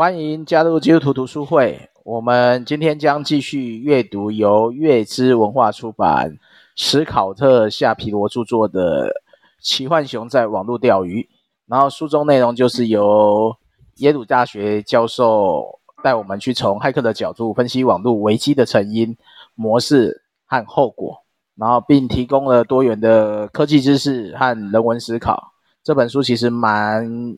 [0.00, 1.90] 欢迎加入基督徒读书会。
[2.04, 6.38] 我们今天将继续阅读由月之文化出版、
[6.74, 9.08] 史考特·夏皮罗著作的
[9.60, 11.20] 《奇幻熊在网络钓鱼》。
[11.66, 13.54] 然后书中内容就是由
[13.96, 19.14] 耶鲁大学教授带我们去从骇客的角度分析网络危机的成因、
[19.54, 21.14] 模式和后果，
[21.56, 25.52] 然后并提供了多元的科技知识和人文思考。
[25.84, 27.36] 这本书其实蛮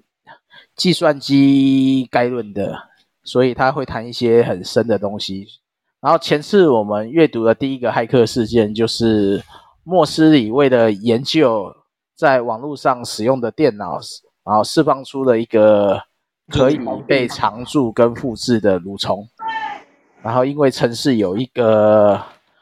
[0.82, 2.76] 计算机概论的，
[3.22, 5.46] 所以他会谈一些很深的东西。
[6.00, 9.40] 然后前次我们阅读的第一个骇客事件，就是
[9.84, 11.72] 莫斯里为了研究
[12.16, 14.00] 在网络上使用的电脑，
[14.44, 16.02] 然后释放出了一个
[16.48, 19.28] 可以被常驻跟复制的蠕虫。
[20.20, 22.20] 然后因为城市有一个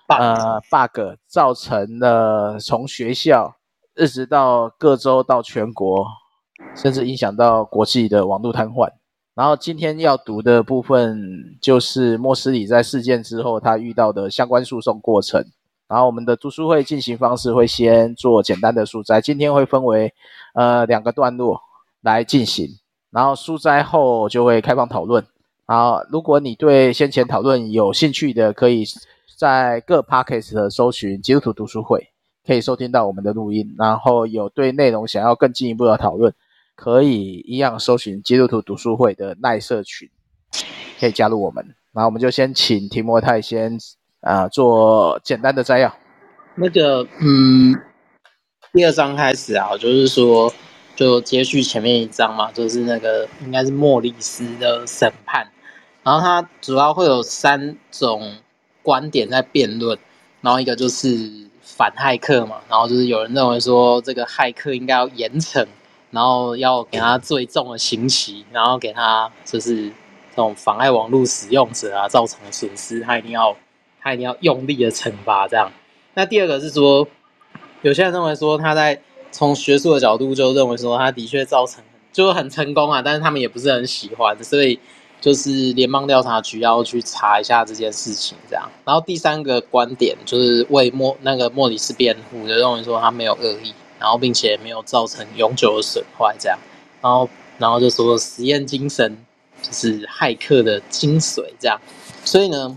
[0.09, 3.57] 呃 bug，造成了从学校
[3.97, 6.07] 一直到各州到全国。
[6.75, 8.91] 甚至影响到国际的网络瘫痪。
[9.35, 15.45] 然后今天要读的部分就是莫斯里在事件之后他遇到的相关诉讼过程。
[15.89, 20.13] 然后我们的读书会进行方式会先做简单的书摘，今天会分为
[20.55, 21.61] 呃两个段落
[22.01, 22.69] 来进行。
[23.11, 25.25] 然后书摘后就会开放讨论。
[25.67, 28.85] 然后如果你对先前讨论有兴趣的，可以
[29.37, 32.09] 在各 podcast 搜寻基督徒读书会，
[32.47, 33.75] 可以收听到我们的录音。
[33.79, 36.35] 然后有对内容想要更进一步的讨论。
[36.81, 40.09] 可以一样搜寻基督徒读书会的耐社群，
[40.99, 41.63] 可以加入我们。
[41.93, 43.77] 然后我们就先请提摩太先
[44.23, 45.95] 啊、呃、做简单的摘要。
[46.55, 47.79] 那个，嗯，
[48.73, 50.51] 第二章开始啊，就是说
[50.97, 55.47] 就接续前面一章嘛，就是那个应该是莫里斯的审判。
[56.03, 58.37] 然后他主要会有三种
[58.83, 59.99] 观点在辩论，
[60.41, 65.67] 然后一个就是反骇客嘛，然后就是有人认为说这个骇客应该要严惩。
[66.11, 69.89] 然后要给他最重的刑期，然后给他就是
[70.31, 73.57] 这种妨碍网络使用者啊造成的损失，他一定要
[74.01, 75.71] 他一定要用力的惩罚这样。
[76.15, 77.07] 那第二个是说，
[77.83, 81.83] 有些人认为说他在从学术的角度就认为说他的确造成
[82.13, 84.81] 就很成功啊，但是他们也不是很喜欢，所以
[85.21, 88.69] 就是联邦调查局要去查一下这件事情这样。
[88.85, 93.73] 然后第三个观点就是为莫那个莫里斯辩护，就认为说他没有恶意。
[94.01, 96.59] 然后，并且没有造成永久的损坏，这样，
[97.03, 97.29] 然后，
[97.59, 99.15] 然后就说实验精神
[99.61, 101.79] 就是骇客的精髓，这样。
[102.25, 102.75] 所以呢，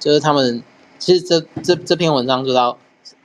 [0.00, 0.62] 就是他们
[0.98, 2.78] 其实这这这篇文章就到，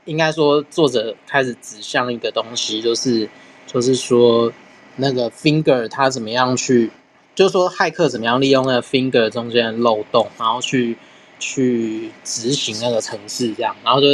[0.03, 3.29] 应该说作者开始指向一个东西，就是
[3.65, 4.51] 就是说
[4.97, 6.91] 那个 finger 他怎么样去，
[7.33, 10.97] 就是说骇客怎么样利用那个 finger 中间的漏洞，然后去
[11.39, 14.07] 去执行那个程式，这样，然后就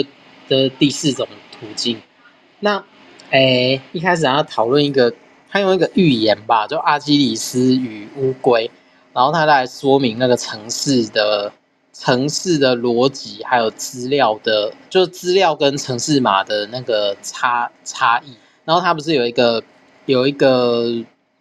[0.47, 1.27] 的第四种
[1.59, 1.99] 途径，
[2.59, 2.85] 那。
[3.31, 5.13] 诶，一开始要讨论一个，
[5.49, 8.69] 他用一个寓言吧，就阿基里斯与乌龟，
[9.13, 11.51] 然后他来说明那个城市的
[11.93, 18.35] 城市的逻辑，还有资料的，就资料跟城市码的那个差差异。
[18.65, 19.63] 然后他不是有一个
[20.07, 20.87] 有一个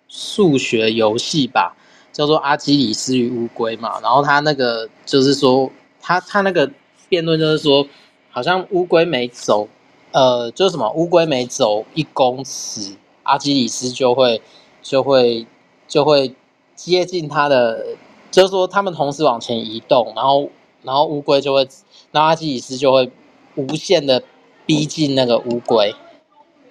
[0.08, 1.74] 数学游戏吧，
[2.12, 3.98] 叫做阿基里斯与乌龟嘛。
[4.02, 5.70] 然后他那个就是说，
[6.02, 6.70] 他他那个
[7.08, 7.86] 辩论就是说，
[8.30, 9.66] 好像乌龟没走。
[10.10, 14.40] 呃，就是什么乌龟每走一公尺，阿基里斯就会
[14.82, 15.46] 就会
[15.86, 16.34] 就会
[16.74, 17.84] 接近它的，
[18.30, 20.48] 就是说他们同时往前移动，然后
[20.82, 21.68] 然后乌龟就会，
[22.12, 23.10] 那阿基里斯就会
[23.56, 24.22] 无限的
[24.64, 25.94] 逼近那个乌龟，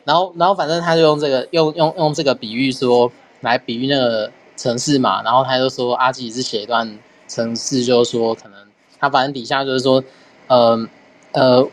[0.03, 3.11] 然后然后反正他就用这个用用用这个比喻说
[3.41, 8.57] 来比喻那个城市嘛，然后他就说阿基里斯写一段城市，就是说可能
[8.99, 10.03] 他反正底下就是说，
[10.47, 10.87] 呃
[11.33, 11.67] 呃。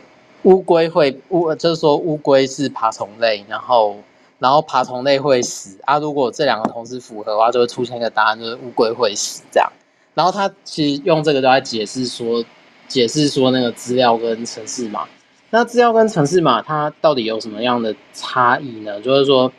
[0.45, 3.97] 乌龟会乌，就是说乌龟是爬虫类，然后
[4.39, 5.97] 然后爬虫类会死啊。
[5.97, 9.71] 如果这两个同时符合的话，就会出现一个答案，就是乌龟会死这样。
[10.13, 12.45] 然后他其实用这个都来解释说，
[12.87, 15.07] 解释说那个资料跟城市码。
[15.49, 19.01] 那资料跟城市码它到底有什么样的差异呢？
[19.01, 19.51] 就是说，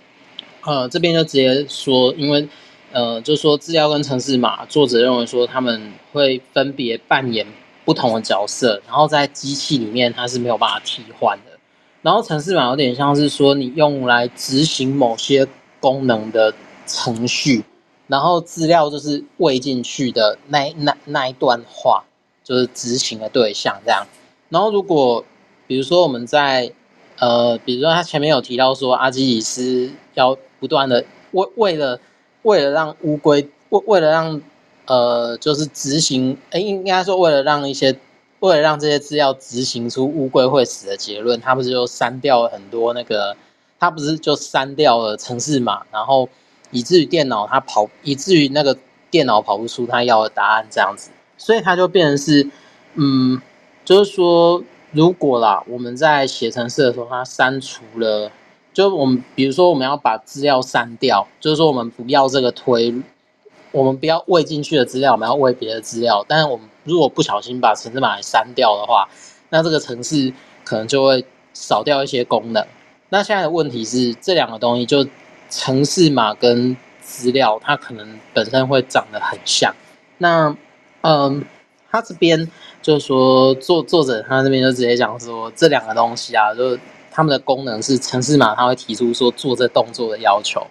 [0.62, 2.48] 呃，这边就直接说，因为
[2.92, 7.46] 呃，就是说资料跟城市码，作者认为说他们会分别扮演。
[7.86, 11.52] 不同的角色，然后在机器里面它是没有办法替换的。
[12.02, 15.48] 然后程式码有点像是说你用来执行某些
[15.80, 16.52] 功能的
[16.86, 17.64] 程序，
[18.08, 22.04] 然后资料就是喂进去的那那那一段话，
[22.44, 24.06] 就是执行的对象这样。
[24.48, 25.24] 然后如果
[25.66, 26.72] 比如说我们在
[27.18, 31.98] 呃，比如说他前面有提到说阿基里斯要不断的为为了
[32.42, 34.40] 为了让乌龟为为了让
[34.86, 37.98] 呃，就是执行，哎，应该说为了让一些，
[38.40, 43.36] 为了让这些资料执行出乌龟会死的结论，他不是就删掉了很多那个，
[43.78, 46.28] 他不是就删掉了城市码，然后
[46.70, 48.76] 以至于电脑它跑，以至于那个
[49.10, 52.48] 电脑跑不出他要的答案这样子，所以他就变成是，
[52.94, 53.40] 嗯，
[53.84, 54.62] 就是说，
[54.92, 58.30] 如果啦，我们在写程式的时候，他删除了，
[58.72, 62.94] 就我们比如说我们要把资料删掉，就是说我们不要这个推，
[63.72, 69.08] 我们不要喂进去的资料，我们要喂别的资料，但是我们如果不小心把城市码删掉的话，
[69.50, 70.32] 那这个城市
[70.64, 72.66] 可能就会少掉一些功能。
[73.08, 75.06] 那现在的问题是，这两个东西就
[75.48, 79.74] 城市码跟资料，它可能本身会长得很像。
[80.18, 80.56] 那，
[81.02, 81.44] 嗯，
[81.90, 82.50] 他这边
[82.82, 86.76] 就是说，作作者他这边就直接讲说，这两个东西啊，就
[87.12, 90.66] 他们的功能是城市码，他会提出说做这动作的要求，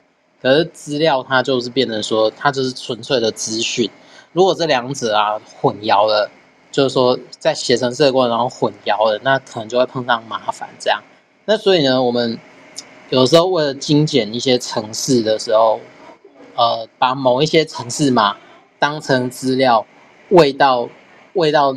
[0.46, 3.90] 可是资料它就是变成说，它就是纯粹的资讯。
[4.32, 6.30] 如果这两者啊混淆了，
[6.72, 11.02] 就是说在写程式的过程中混淆了，那可能就会碰上麻烦这样。
[11.46, 12.38] 那所以呢，我们
[13.10, 15.80] 有时候为了精简一些程式的时候，
[16.56, 18.38] 呃，把某一些程式码
[18.78, 19.84] 当成资料
[20.30, 20.88] 喂到
[21.34, 21.76] 喂到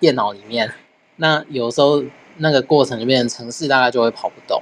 [0.00, 0.74] 电脑里面，
[1.14, 2.02] 那有时候
[2.38, 4.60] 那个过程里面程式大概就会跑不动。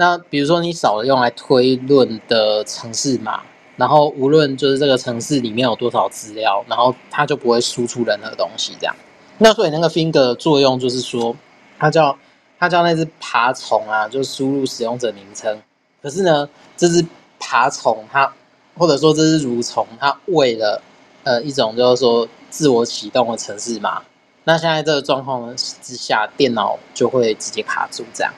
[0.00, 3.42] 那比如说你少了用来推论的城市码，
[3.76, 8.96] 然后无论就是这个城市里面有多少资料，然后它就不会输出任何东西这样。
[9.36, 11.36] 那所以那个 finger 的作用就是说，
[11.78, 12.16] 它叫。
[12.58, 15.62] 它叫那只爬虫啊，就输入使用者名称。
[16.02, 16.46] 可是呢，
[16.76, 17.02] 这只
[17.38, 18.30] 爬虫它，
[18.76, 20.82] 或者说这只蠕虫，它为了
[21.24, 24.02] 呃一种就是说自我启动的城市码。
[24.44, 28.30] 那现在这个状况之下，电脑就会直接卡住这样。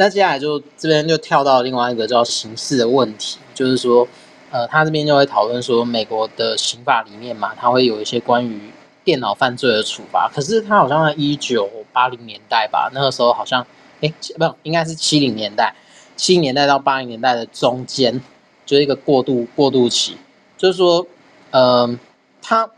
[0.00, 4.08] 那接下来就这边就跳到另外一个叫刑事的问题，就是说，
[4.50, 8.72] 呃，他这边就会讨论说，美国的刑法里面嘛，它会有一些关于。
[9.02, 13.66] 电脑犯罪的处罚，可是他好像在一九八零年代吧，那个时候好像，
[14.02, 15.74] 哎，不，应该是七零年代，
[16.16, 18.20] 七零年代到八零年代的中间，
[18.66, 20.18] 就是一个过渡过渡期，
[20.58, 21.04] 就是说，
[21.50, 21.98] 嗯、呃，
[22.42, 22.70] 他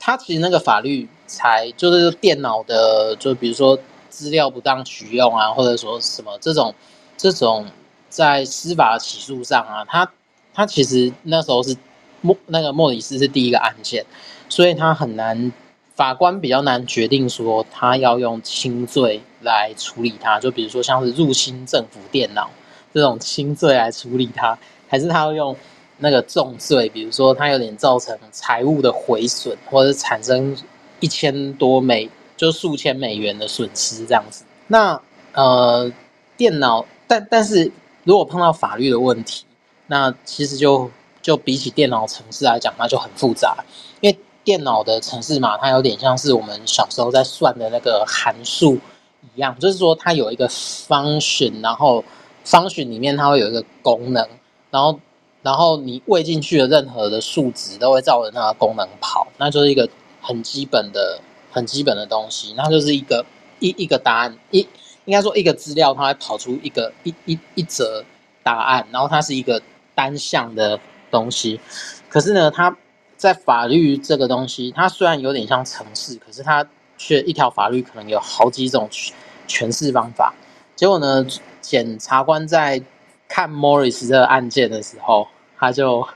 [0.00, 3.78] 他其实那个法律才就是电脑的，就比如说
[4.14, 6.72] 资料不当取用啊，或者说什么这种
[7.16, 7.66] 这种
[8.08, 10.08] 在司法起诉上啊，他
[10.54, 11.76] 他其实那时候是
[12.20, 14.06] 莫那个莫里斯是第一个案件。
[14.48, 15.52] 所以他很难，
[15.96, 22.50] 法官比较难决定说他要用轻罪来处理他，就比如说像是入侵政府电脑
[22.92, 24.56] 这种轻罪来处理他，
[24.86, 25.56] 还是他要用
[25.98, 30.56] 那个重罪，比如说他有点造成财务的毁损，或者产生
[31.00, 34.44] 一千多美就数千美元的损失这样子。
[34.66, 35.00] 那
[35.32, 35.92] 呃，
[36.36, 37.70] 电脑，但但是
[38.04, 39.44] 如果碰到法律的问题，
[39.86, 40.90] 那其实就
[41.20, 43.64] 就比起电脑程式来讲，那就很复杂，
[44.00, 44.18] 因为。
[44.44, 48.74] 电脑的程式嘛，它有点像是我们小时候在算的那个函数
[49.34, 52.04] 一样，就是说它有一个 function，然后
[52.44, 54.28] function 里面它会有一个功能，
[54.70, 55.00] 然后
[55.40, 59.88] 然后你喂进去的任何的数值都会照着那个功能跑，那就是一个
[60.20, 61.18] 很基本的、
[61.54, 63.24] 很基本的东西，那就是一个
[63.60, 64.68] 一一个答案，一
[65.06, 68.04] 应该说一个资料，它会跑出一个一一一则
[68.42, 69.62] 答案，然后它是一个
[69.94, 70.78] 单向的
[71.10, 71.60] 东西，
[72.08, 72.76] 可是呢，它。
[73.16, 76.66] 在法律这个东西，它虽然有点像程式，可是它
[76.98, 78.86] 却一条法律可能有好几种
[79.48, 80.34] 诠释方法。
[80.74, 81.24] 结果呢，
[81.62, 82.82] 检察官在
[83.28, 86.06] 看 Morris 这个案件的时候，他就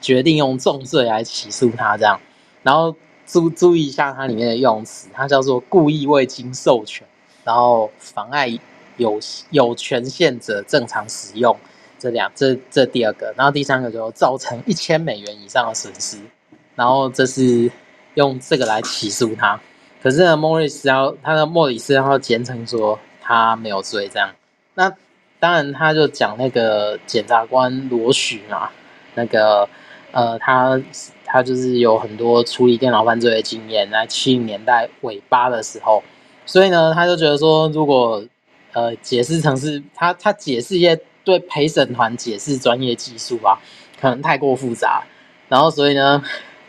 [0.00, 2.18] 决定用重罪来起诉他，这样。
[2.64, 2.96] 然后
[3.26, 7.06] 注注意一下它里面的用词，它叫做故意未经授权，
[7.44, 8.58] 然后妨碍
[8.96, 9.18] 有
[9.50, 11.56] 有权限者正常使用
[11.98, 16.18] 这两这这第二个，然后第三个就造成一千美元以上的损失。
[16.74, 17.70] 然后这是
[18.14, 19.58] 用这个来起诉他，
[20.02, 24.30] 可是呢，莫里斯要他的莫里斯要坚称说他没有罪，这样。
[24.74, 24.92] 那
[25.38, 28.68] 当然，他就讲那个检察官罗许嘛，
[29.14, 29.66] 那个
[30.12, 30.78] 呃，他
[31.26, 36.02] 他就是有很多处理电脑犯罪的经验，在七零年代尾巴的时候，
[36.46, 38.24] 所以呢，他就觉得说，如果
[38.72, 43.60] 呃解释成是他他解释一些对陪审团解释专业技术吧，
[44.00, 45.04] 可能太过复杂，
[45.48, 46.22] 然后所以呢。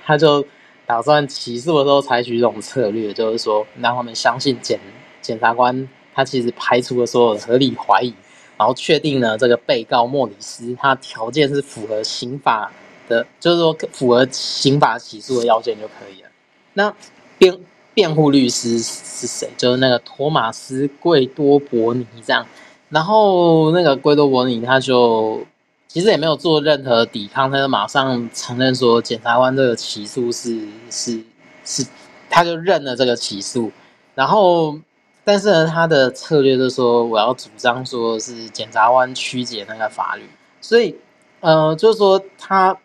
[0.09, 0.41] 他就
[0.85, 4.79] 打算起诉的时候采取这种策略，就是说让他们相信检
[5.21, 5.85] 检察官
[6.15, 8.13] 他其实排除了所有的合理怀疑，
[8.57, 12.71] 然后确定了这个被告莫里斯他条件是符合刑法
[13.07, 16.29] 的，就是说符合刑法起诉的要件就可以了。
[16.73, 16.93] 那
[17.37, 17.57] 辩
[17.93, 19.49] 辩护律师是谁？
[19.57, 22.45] 就是那个托马斯·贵多伯尼这样。
[22.89, 25.45] 然后那个贵多伯尼他就。
[25.89, 31.23] 其实也没有做任何抵抗，他就马上承认说，检察官这个起诉是是
[31.63, 31.87] 是，
[32.29, 33.71] 他就认了这个起诉。
[34.13, 34.77] 然后，
[35.23, 40.23] 但是呢，他的策略就是说，我要主张说是检察官曲解那个法律。
[40.61, 40.93] 所以，
[41.39, 42.77] 呃，就是说他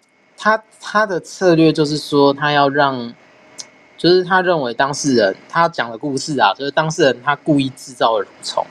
[0.43, 3.15] 他他的策略就是说，他要让，
[3.97, 8.67] 就是他认为当事人他讲的故事啊，就是当事人他故意制造了蠕虫，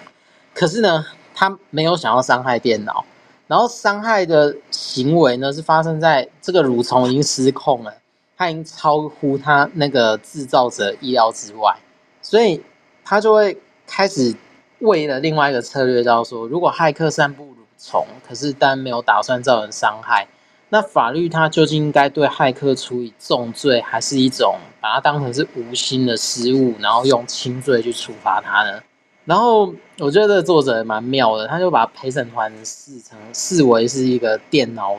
[0.54, 3.06] 可是呢，他没有想要伤害电脑，
[3.48, 7.94] 然后伤害的行为呢是发生在这个蠕虫已经失控了，
[8.36, 11.78] 他已经超乎他那个制造者意料之外，
[12.22, 12.62] 所以
[13.06, 14.36] 他就会开始
[14.80, 17.56] 为了另外一个策略，叫做说，如果骇客散布蠕
[17.90, 20.28] 虫，可是但没有打算造成伤害。
[20.74, 28.82] 那法律它究竟应该对骇客处以重罪，还是一种把它当成是无心的失误，然后用轻罪去处罚他呢？
[29.25, 34.96] 然后我觉得这作者蛮妙的，他就把陪审团视成视为是一个电脑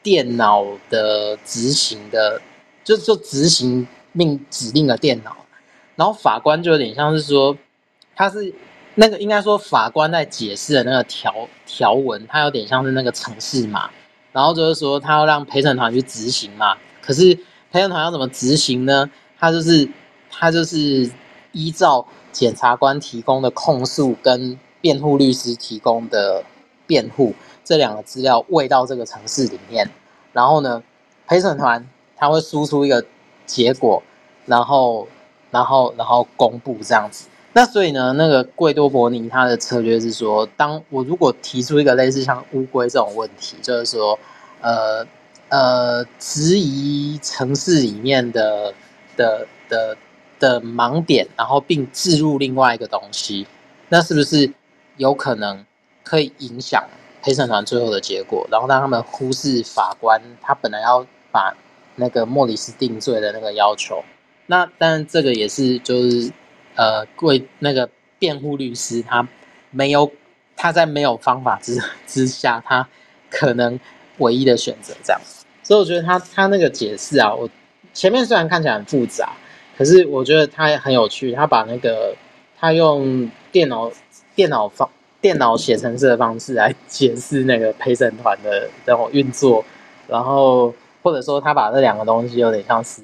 [0.00, 2.40] 电脑的执行的，
[2.84, 5.36] 就就执行命指令的电脑。
[5.96, 7.58] 然后法官就有点像是说，
[8.14, 8.54] 他是
[8.94, 13.90] 那个应该说法官在解释的那个条条文，它有点像是那个程式码。
[14.36, 16.76] 然后就是说，他要让陪审团去执行嘛。
[17.00, 17.34] 可是
[17.72, 19.10] 陪审团要怎么执行呢？
[19.38, 19.88] 他就是
[20.30, 21.10] 他就是
[21.52, 26.44] 依照检察官提供的控诉跟辩护律师提供的
[26.86, 27.32] 辩护
[27.64, 29.90] 这两个资料喂到这个城市里面。
[30.34, 30.82] 然后呢，
[31.26, 33.06] 陪审团他会输出一个
[33.46, 34.02] 结果，
[34.44, 35.08] 然后
[35.50, 37.28] 然后然后公布这样子。
[37.56, 44.18] 那所以呢，那个贵多伯尼他的策略是说，当我如果提出一个类似像乌龟这种问题，就是说，
[44.60, 45.06] 呃
[45.48, 48.74] 呃，质疑城市里面的
[49.16, 49.96] 的的
[50.38, 53.46] 的盲点，然后并置入另外一个东西，
[53.88, 54.52] 那是不是
[54.98, 55.64] 有可能
[56.04, 56.84] 可以影响
[57.22, 61.56] 陪审团最后的结果，然后让他们忽视法官他本来要把
[61.94, 64.04] 那个莫里斯定罪的那个要求？
[64.44, 66.30] 那当然，这个也是就是。
[66.76, 69.26] 呃，贵那个辩护律师他
[69.70, 70.12] 没有，
[70.56, 72.86] 他在没有方法之 之下，他
[73.30, 73.80] 可能
[74.18, 75.20] 唯一的选择这样。
[75.62, 77.48] 所以我觉得他他那个解释啊，我
[77.92, 79.32] 前面虽然看起来很复杂，
[79.76, 81.32] 可是我觉得他也很有趣。
[81.32, 82.14] 他把那个
[82.58, 83.90] 他用电脑
[84.34, 84.88] 电脑方
[85.20, 89.64] 电脑写程式的方式来解释那个陪审团的这种运作，
[90.06, 93.02] 然后或者说他把这两个东西有点像是。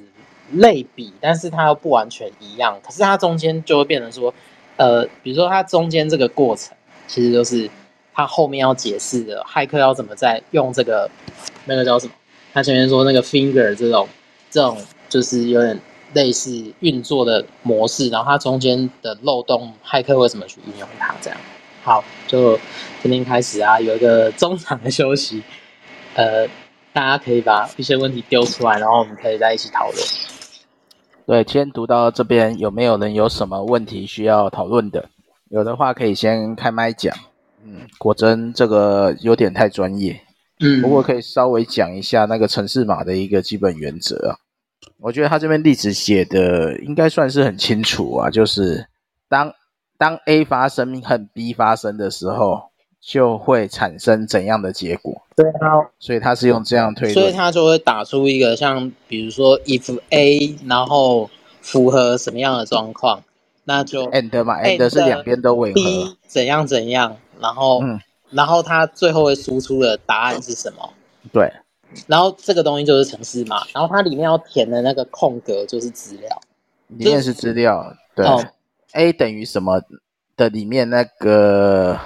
[0.53, 2.79] 类比，但是它又不完全一样。
[2.83, 4.33] 可是它中间就会变成说，
[4.77, 7.69] 呃，比如说它中间这个过程，其实就是
[8.15, 11.11] 它后面要解释的，骇客要怎么在用这个
[11.65, 12.13] 那个叫什么？
[12.55, 14.07] 他前面说那个 finger 这种
[14.51, 14.77] 这种
[15.09, 15.81] 就是有点
[16.13, 21.15] 类似运作的模式，然后它中间的漏洞，骇客为什么去运用它？
[21.23, 21.39] 这样。
[21.83, 22.59] 好，就
[23.03, 25.43] 今天开始啊，有一个中场的休息，
[26.15, 26.47] 呃，
[26.93, 29.99] 大家可以把一些问题丢出来，然后我们可以在一起讨论。
[31.25, 35.09] 对，先读到这边，有没有人有什么问题需要讨论的？
[35.51, 37.17] 有的话可以先开麦讲。
[37.65, 40.21] 嗯，果真这个有点太专业。
[40.61, 44.37] 嗯，不过可以稍微讲一下那个城市码的一个基本原则啊。
[44.99, 48.89] 我觉得他这边例子写的应该算是很清楚啊，就是
[49.29, 49.53] 当
[49.97, 52.72] 当 A 发生和 B 发生的时候。
[53.05, 55.21] 就会产生怎样的结果？
[55.35, 61.29] 对啊，所以他是用这样推论，所以他就会打出一个像，比如说 if A，然后
[61.61, 63.21] 符合什么样的状况，
[63.65, 70.89] 那就 and 嘛，and 是两边都吻合，B 怎样怎样，然后，嗯，然后他最后会输出的答案是什么？
[71.33, 71.53] 对，
[72.07, 76.41] 然后这个东西就是程式嘛，然后它里面要填的那个空格就是资料，
[76.87, 78.47] 里面是资料，对、哦、
[78.93, 79.83] ，A 等于什么
[80.37, 81.99] 的里面那个。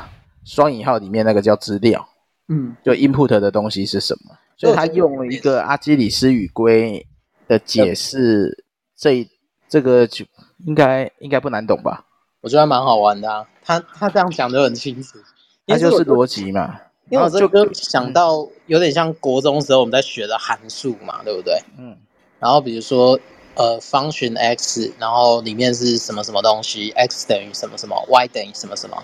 [0.46, 2.08] 双引号里面那个叫资料，
[2.48, 4.36] 嗯，就 input 的东西是什么？
[4.56, 7.04] 所以他用了一个阿基里斯与龟
[7.48, 8.64] 的解释，
[8.96, 9.28] 这
[9.68, 10.24] 这个就
[10.64, 12.06] 应该应该不难懂吧？
[12.40, 15.18] 我觉得蛮好玩的啊，他他这样讲的很清楚，
[15.66, 16.80] 他就是逻辑嘛。
[17.10, 21.60] 因为我这个想到有点像国中时候我们在学的函数嘛，对不对？
[21.76, 21.96] 嗯，
[22.38, 23.18] 然后比如说
[23.54, 28.96] 呃，function x，然后里面是什么什么东西，x 等于什么什么，y 等于什么什么。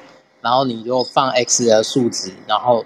[0.42, 2.84] 然后你就放 x 的数值，然后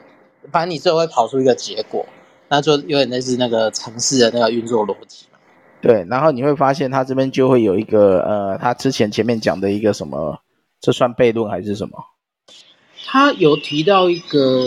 [0.53, 2.05] 反正你最后会跑出一个结果，
[2.49, 5.27] 那就有点类似那个城市的那个运作逻辑。
[5.81, 10.39] 对，然后你会发现它这边就会有一个呃，它之前前面讲的一个什么，
[10.81, 11.99] 这算悖论还是什么？
[13.07, 14.65] 它有提到一个，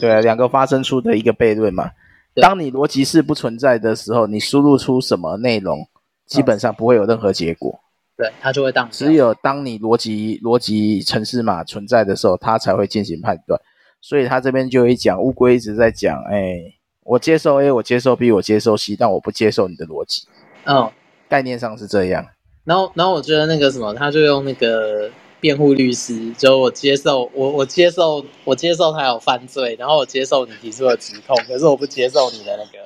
[0.00, 1.90] 对啊，两个发生出的一个悖论嘛。
[2.36, 5.86] 当你逻辑是不存在的时候，你输入出什么内容，
[6.26, 7.78] 基本上不会有任何结果。
[8.22, 8.88] 对，它就会当。
[8.90, 13.60] 只有当你逻辑逻辑程式码存在的时候，它才会进行判断。
[14.00, 16.58] 所以他这边就会讲，乌龟一直在讲，哎，
[17.04, 20.22] 我接受 A，我接受 B，我接受 C，但我不接受你的逻辑。
[20.64, 20.90] 嗯，
[21.28, 22.26] 概念上是这样。
[22.64, 32.78] 然后，然后我觉得那个什么，他就用那个辩护律师，就我接受，我我接受，我接受他有犯罪，然后我接受你提出的指控，可是我不接受你的那个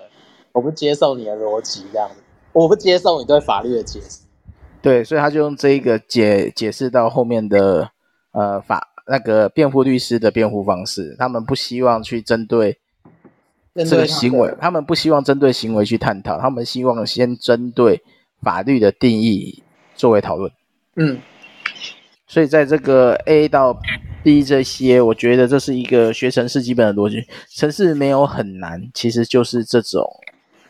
[0.52, 2.16] 我不接受你的逻辑这样子，
[2.52, 4.25] 我不接受你对法律的解释。
[4.86, 7.90] 对，所以他就用这一个解解释到后面的
[8.30, 12.78] 呃法那个辩护律师的辩护方式，他们不希望去针对
[13.74, 18.00] 这个行为，他们不希望针对行为去探讨，他们希望先针对
[18.42, 19.60] 法律的定义
[19.96, 20.52] 作为讨论。
[20.94, 21.18] 嗯，
[22.28, 23.76] 所以在这个 A 到
[24.22, 30.08] B 这些，我觉得这是一个学程式基本的逻辑，程式没有很难，其实就是这种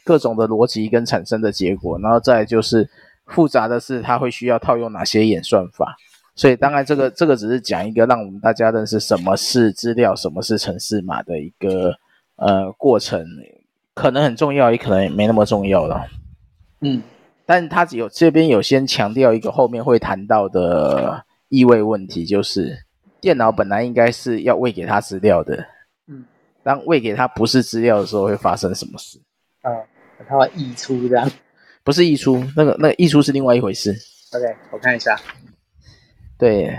[0.04, 2.88] 各种的逻辑跟产生的结果，然后再就是
[3.26, 5.96] 复杂的是它会需要套用哪些演算法。
[6.34, 11.94] 所以当然这个这个只是讲一个让我们大家认识什么是资料，什么是程式码的一个
[12.36, 13.26] 呃过程，
[13.94, 16.06] 可能很重要，也可能也没那么重要了。
[16.80, 17.02] 嗯。
[17.48, 22.76] 但他只有这边有先强调一个后面会谈到的意味问题，就是
[23.20, 25.64] 电脑本来应该是要喂给他资料的，
[26.08, 26.24] 嗯，
[26.64, 29.20] 当喂给他不是资料的时候，会发生什么事？
[29.62, 31.30] 啊、嗯，他会溢出这样？
[31.86, 33.96] 不是溢出，那个那个溢出是另外一回事。
[34.34, 35.16] OK，我看一下。
[36.36, 36.76] 对，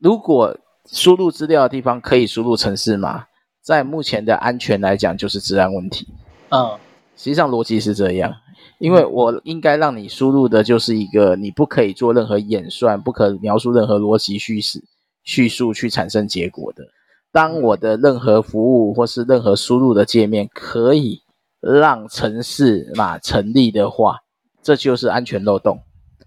[0.00, 3.26] 如果输入资料的地方可以输入城市码，
[3.62, 6.08] 在目前的安全来讲，就是治安问题。
[6.48, 6.76] 嗯，
[7.16, 8.34] 实际上逻辑是这样。
[8.80, 14.82] 因为我应该让你输入的就是一个你不可以做任何演算，不可描述任何逻辑叙事
[15.22, 16.82] 叙述去产生结果的。
[17.30, 21.22] 当我的任何服务或是任何输入的界面可以
[21.60, 24.18] 让城市码成立的话，
[24.62, 25.80] 这就是安全漏洞。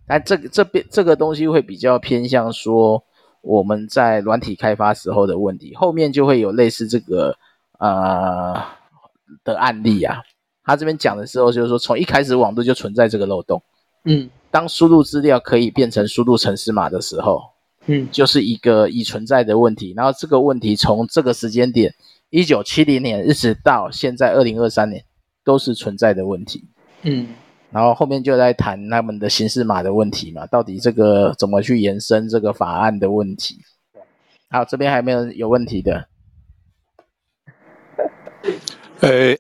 [0.08, 3.04] 但这个这边这个东西会比较偏向说
[3.42, 7.36] 我们在软体开发时候的问题，后面就会有类似这个
[7.80, 8.54] 呃
[9.44, 10.22] 的案例啊。
[10.66, 13.62] 他这边讲的时候，就是说从一开始网络就存在这个漏洞。
[14.06, 17.42] 嗯，当输入资料可以变成输入城市码的时候，
[17.86, 19.94] 嗯，就是一个已存在的问题。
[19.96, 21.94] 然后这个问题从这个时间点，
[22.30, 25.04] 一九七零年一直到现在二零二三年，
[25.44, 26.70] 都是存在的问题。
[27.04, 27.30] 嗯，
[27.72, 33.60] 然后后面就在谈他们的形式码的问题嘛，到底这个怎么去延伸这个法案的问题。
[34.50, 36.08] 好，这边还没有有问题的。
[39.00, 39.36] 哎，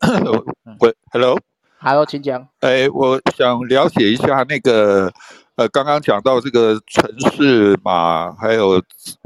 [0.79, 2.47] 喂，Hello，Hello，请讲。
[2.59, 5.11] 哎，我想了解一下那个，
[5.55, 8.81] 呃，刚刚讲到这个城市码还有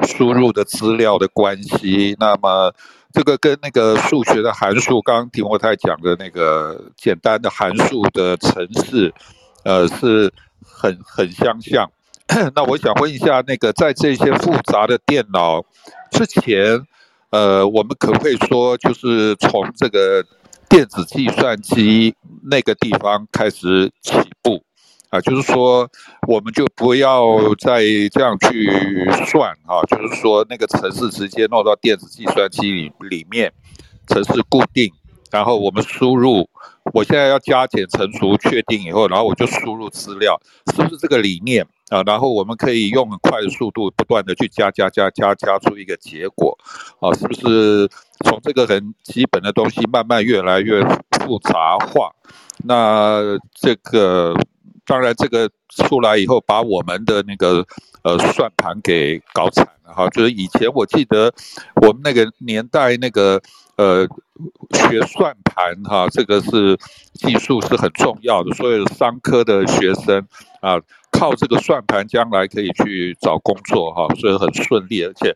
[0.08, 2.74] 输入的资料的关系，那么
[3.18, 9.12] 这个跟那个数学的函数，刚刚提摩太讲的那个简单的函数的程式，
[9.64, 10.32] 呃，是
[10.64, 11.90] 很很相像。
[12.54, 15.66] 那我想问一下，那个在这些复杂的电脑
[16.12, 16.86] 之前。
[17.30, 20.24] 呃，我们可不可以说，就是从这个
[20.70, 22.16] 电子计算机
[22.50, 24.64] 那个地方开始起步
[25.10, 25.20] 啊？
[25.22, 25.90] 就是说，
[26.28, 33.52] 我们就不要再这样去算啊，就是说，那个程式直接弄到电子计算机里里面，
[34.08, 34.92] 程式固定，
[35.32, 36.50] 然后我们输入，
[36.94, 40.40] 我现在要加减乘除确定以后，然后我就输入资料，
[40.76, 41.66] 是不是这个理念？
[41.90, 46.58] 啊，然后我们可以用很快的速度，不断的去加加加加加出一个结果，
[47.00, 47.88] 啊，是不是
[48.26, 52.12] 从这个很基本的东西慢慢越来越复杂化？
[52.66, 53.22] 那
[53.54, 54.34] 这个
[54.88, 57.66] 当然，这个出来以后，把我们的那个
[58.04, 60.10] 呃算盘给搞惨了哈。
[60.10, 61.32] 就是以前我记得
[61.82, 63.42] 我们那个年代那个
[63.76, 64.08] 呃
[64.72, 66.78] 学算盘哈，这个是
[67.14, 70.26] 技术是很重要的，所有商科的学生
[70.62, 70.80] 啊。
[71.10, 75.36] 靠这个算盘，将来可以去找工作哈，所以很顺利，而且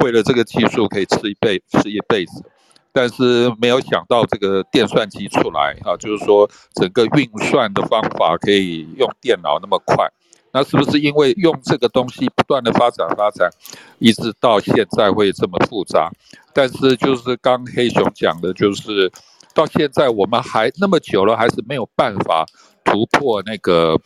[0.00, 2.44] 为了这个技术可以吃一辈吃一辈子。
[2.92, 10.06] 但是没有想到这个电算机出来啊，就是说整个运算的方法可以用电脑那么快，
[10.52, 13.50] 那是不是因为用这个东西不断的发展发展，
[13.98, 16.10] 一直到现在会这么复杂？
[16.52, 19.10] 但是就是刚黑熊讲的，就是
[19.54, 22.46] 到现在我们还那么久了，还是没有办法
[22.84, 23.98] 突破那个。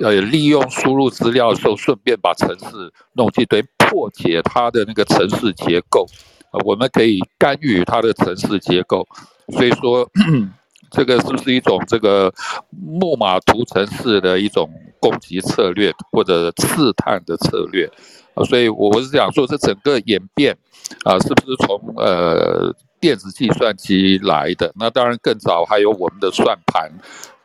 [0.00, 6.06] 呃，利用输入资料的时候，顺便把城市弄进，等于破解它的那个城市结构。
[6.64, 9.06] 我们可以干预它的城市结构。
[9.48, 10.08] 所以说，
[10.90, 12.32] 这个是不是一种这个
[12.70, 17.90] 木马屠城式的一种攻击策略，或者刺探的策略？
[18.48, 20.56] 所以我是想说，这整个演变
[21.04, 24.72] 啊，是不是从呃电子计算机来的？
[24.78, 26.90] 那当然更早还有我们的算盘。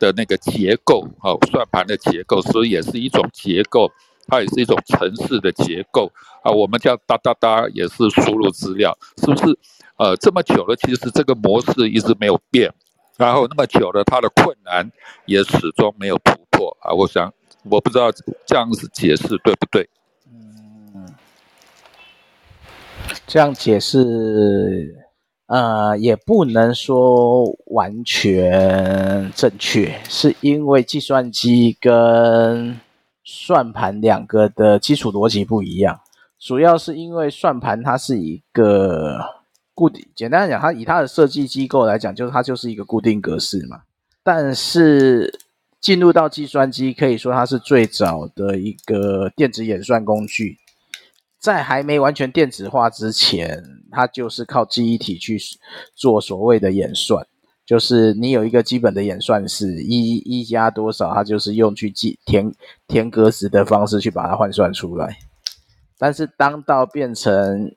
[0.02, 3.88] 的那个结构，哦，算盘的结构，所以也是一种结构，
[4.32, 6.10] 它也是一种城市的结构
[6.42, 6.50] 啊。
[6.50, 9.60] 我们叫哒哒哒，也是输入资料，是不是？
[9.98, 12.74] 呃，这么久了，其实这个模式一直没有变，
[13.18, 14.90] 然后那么久了，它的困难
[15.26, 16.94] 也始终没有突破啊。
[16.94, 17.32] 我想，
[17.70, 18.10] 我不知道
[18.46, 19.88] 这样子解释对不对？
[20.96, 21.14] 嗯，
[23.28, 24.98] 这样解释。
[25.48, 32.80] 呃，也不能说完全正确，是因为计算机跟
[33.24, 36.00] 算盘两个的基础逻辑不一样，
[36.40, 39.20] 主要是因为算盘它是一个
[39.74, 43.82] 固定，简单来讲，它以它的设计机构来讲，就是它就是一个固定格式嘛。
[44.24, 45.40] 但是
[45.80, 50.58] 进入到计算机，可以说它是最早的一个电子演算工具，
[51.40, 55.40] 在还没完全电子化之前，它就是靠记忆体去
[55.96, 57.26] 做所谓的演算。
[57.72, 62.54] 就是你有一个基本的演算式，一一加多少，它就是用去记填
[62.86, 65.16] 填格子的方式去把它换算出来。
[65.98, 67.74] 但是当到变成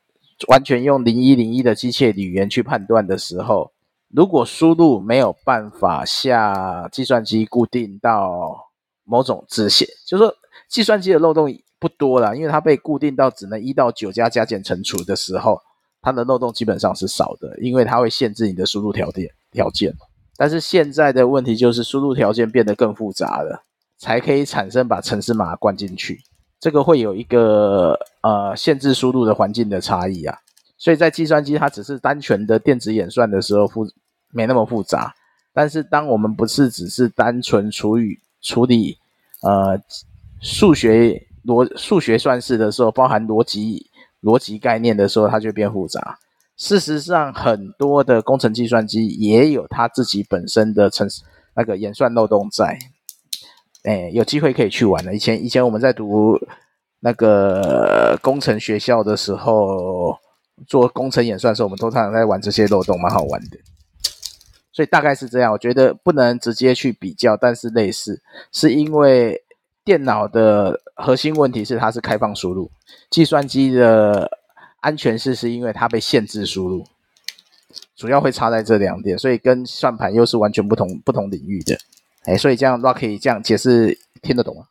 [0.48, 3.70] 完全用零一零一的机械语言去判断的时候，
[4.08, 8.72] 如果输入没有办法下计算机固定到
[9.04, 10.34] 某种直线，就是说
[10.68, 15.60] 计算机的漏洞不多了，因为它被固定到只能一到九加加减乘除的时候，
[16.02, 19.30] 它的漏洞基本上是少的，因为它会限制你的输入条件。
[19.54, 19.94] 条件，
[20.36, 23.64] 但是现在的问题就是输入条件变得更复杂了，
[23.96, 26.20] 才可以产生把程式码灌进去，
[26.60, 30.36] 这个会有一个呃限制输入的环境的差异啊，
[30.76, 33.86] 所以在计算机它只是单纯的电子演算的时候复
[34.32, 35.14] 没那么复杂，
[35.52, 38.98] 但是当我们不是只是单纯处理处理
[39.42, 39.80] 呃
[40.40, 43.86] 数学逻数学算式的时候，包含逻辑
[44.22, 46.18] 逻辑概念的时候，它就变复杂。
[46.56, 51.22] 事实上，很多的工程计算机也有它自己本身的程式
[51.56, 52.78] 那个演算漏洞在。
[53.82, 55.12] 哎，有机会可以去玩的。
[55.14, 56.38] 以前以前我们在读
[57.00, 60.16] 那个工程学校的时候，
[60.66, 63.58] 做工程演算的时候，我们通常在玩这些漏洞，蛮好玩的。
[64.72, 65.52] 所以大概是这样。
[65.52, 69.42] 我觉得不能直接去比较，但是类似，是因为
[69.84, 72.70] 电脑的核心问题是它是开放输入，
[73.10, 74.38] 计算机的。
[74.84, 76.84] 安全是是因为它被限制输入，
[77.96, 81.78] 主要会差在这两点，所以跟算盘又是完全不同不同领域的。
[82.26, 84.68] 哎，所以这样 Rocky 这样解释听得懂吗？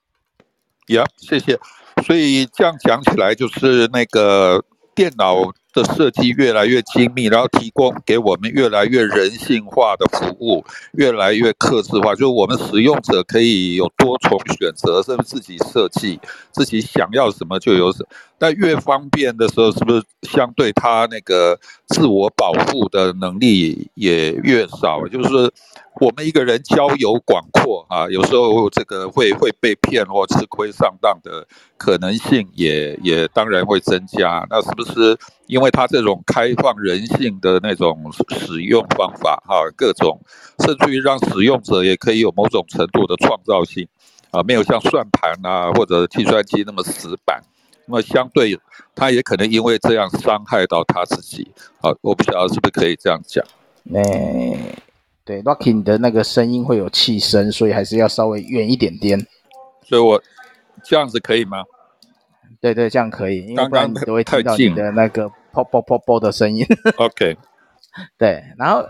[0.90, 1.60] 呀，yeah, 谢谢。
[2.06, 16.20] 所以这样讲起来就是那个电脑的设计越来越精密，然后提供给我们越来越人性化的服务，越来越克制化，就是我们使用者可以有多重选择，甚至自己设计，
[16.52, 18.06] 自己想要什么就有什么。
[18.38, 25.06] 但越方便的时候，是不是相对它那个自我保护的能力也越少？
[25.08, 25.52] 就是。
[26.04, 34.46] 我们一个人交友广阔啊，有时候这个会会被骗或吃亏上当的可能性也也当然会增加。
[34.50, 40.20] 那是不是因为它这种开放人性的那种使用方法哈，各种
[40.60, 43.88] 甚至于让使用者也可以有某种程度的创造性
[44.32, 47.42] 啊，没有像算盘啊或者计算机那么死板。
[47.86, 48.60] 那么相对，
[48.94, 51.92] 他也可能因为这样伤害到他自己啊。
[52.02, 53.46] 我不晓得是不是可以这样讲？
[53.94, 54.76] 欸
[55.26, 59.18] 对，rocking 的那个声音会有气声，所以还是要稍微远一点点。
[59.84, 60.22] 所以我
[60.84, 61.64] 这样子可以吗？
[62.60, 66.66] 对对，这样可以，因为不然你都会听到你的那个噗噗噗噗的声音。
[66.98, 67.38] OK，
[68.18, 68.86] 对，然后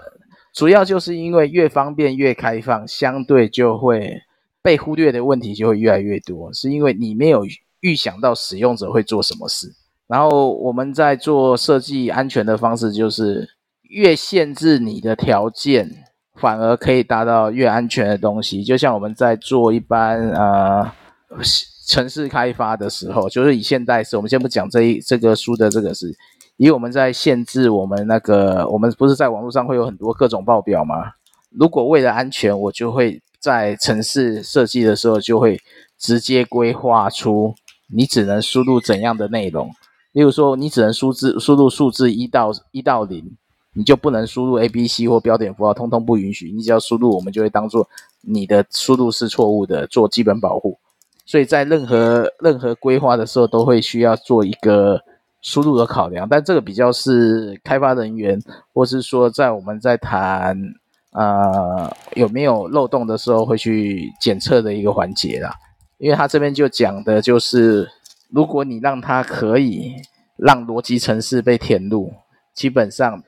[0.53, 4.21] 主要就是因为越方便越开放，相对就会
[4.61, 7.43] 被忽略的问题就会越来越多，是因为你没有
[7.81, 9.73] 预想到使用者会做什么事。
[10.07, 13.49] 然后我们在做设计安全的方式就是
[13.83, 16.02] 越限制你的条件。
[16.35, 20.91] 反而可以达到越安全的东西，就像我们在做一般呃
[21.87, 26.11] 城市开发的时候，就是以现代式，我们先不讲这一这个书的这个是，
[26.57, 31.11] 以我们在限制我们那个，我们不是在网络上会有很多各种报表吗？
[31.51, 35.59] 如果为了安全，我就会在城市设计的时候就会
[35.99, 37.53] 直接规划出
[37.93, 39.69] 你只能输入怎样的内容，
[40.13, 43.37] 例如说你只能输字输入数字一到一到零。
[43.75, 46.51] 你就不能输入 A、B、C 或标点符号，通通不允许。
[46.51, 47.89] 你只要输入，我们就会当做
[48.21, 50.77] 你的输入是错误的，做基本保护。
[51.25, 55.01] 所以在任何任何规划的时候，都会需要做一个
[55.41, 56.27] 输入的考量。
[56.29, 58.39] 但这个比较是开发人员，
[58.73, 60.55] 或是说在我们在谈
[61.11, 65.51] 呃有没有漏洞的时候，会去检测的一个环节啦。
[65.97, 67.89] 因为他这边就讲的就是，
[68.29, 69.95] 如果你让他可以
[70.35, 72.13] 让逻辑程式被填入，
[72.53, 73.23] 基本上。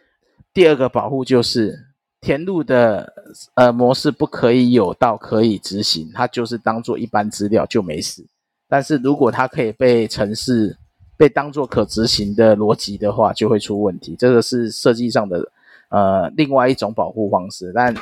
[0.55, 1.77] 第二个保护就是
[2.21, 3.13] 填入的
[3.55, 8.25] 呃模式不可以有到可以执行，它就是当做一般资料就没事。
[8.69, 10.77] 但是如果它可以被程式
[11.17, 14.15] 被当做可执行的逻辑的话，就会出问题。
[14.17, 15.51] 这个是设计上的
[15.89, 17.93] 呃另外一种保护方式，但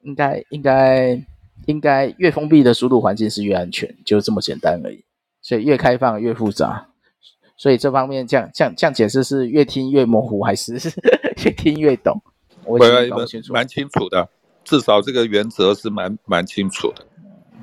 [0.00, 1.22] 应该应该
[1.66, 5.04] 应该越封闭的输入环境是越安全，就这么简单而已。
[5.42, 6.88] 所以越开放越复杂。
[7.56, 10.74] 所以这方面这样这样这样解释是越听越模糊，还是
[11.44, 12.20] 越听越懂？
[12.64, 13.52] 我也搞不清楚。
[13.52, 14.28] 蛮清楚的，
[14.64, 17.04] 至少这个原则是蛮蛮清楚的。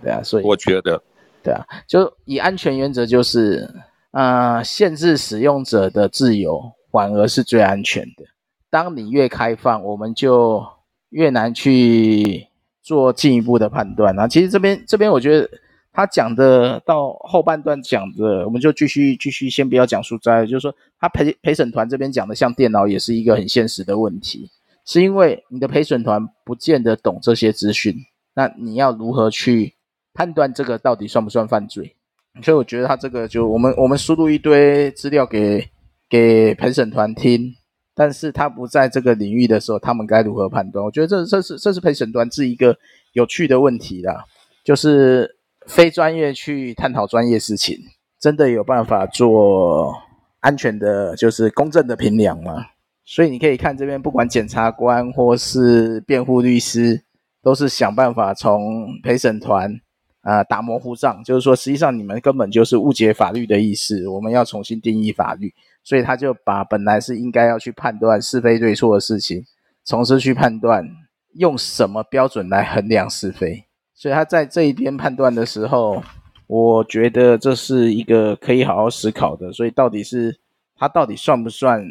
[0.02, 1.02] 对啊，所以我觉得，
[1.44, 3.70] 对啊，就以安全原则就是，
[4.12, 8.26] 呃，限制使用者的自由，反而是最安全的。
[8.70, 10.66] 当你越开放，我们就
[11.10, 12.48] 越难去
[12.82, 14.18] 做进一步的判断。
[14.18, 15.50] 啊，其实这边这边我觉得
[15.94, 24.50] 他讲的到后半段讲的，我们就继续继续先不要讲书斋，就是说他陪陪审团这边讲的，像电脑也是一个很现实的问题，
[24.86, 27.96] 是因为你的陪审团不见得懂这些资讯，
[28.34, 29.74] 那你要如何去
[30.14, 31.96] 判断这个到底算不算犯罪？
[32.42, 35.70] 所以我觉得他这个就我们我们输入一堆资料给
[36.10, 37.54] 给陪审团听。
[37.96, 40.84] 但是他不在这个领域的时候，他们该如何判断？
[40.84, 42.76] 我觉得这这是这是陪审团是一个
[43.12, 44.26] 有趣的问题啦，
[44.64, 45.30] 就是
[45.68, 47.78] 非专业去探讨专业事情，
[48.20, 49.96] 真的有办法做
[50.40, 52.66] 安全的，就是公正的评量吗？
[53.06, 57.04] 所以你可以看这边，不管检察官或是辩护律师，
[57.42, 59.80] 都是想办法从陪审团
[60.22, 65.54] 啊、打模糊仗，就是说实际上你们根本就是误解法律的意思，我们要重新定义法律。
[65.84, 69.44] 所以他就把本来是应该要去判断是非对错的事情，
[69.84, 70.90] 从此去判断
[71.34, 73.66] 用什么标准来衡量是非。
[74.04, 76.04] 所以他在这一边判断的时候，
[76.48, 79.54] 我觉得这是一个可以好好思考的。
[79.54, 80.38] 所以到底是
[80.76, 81.82] 他到底算不算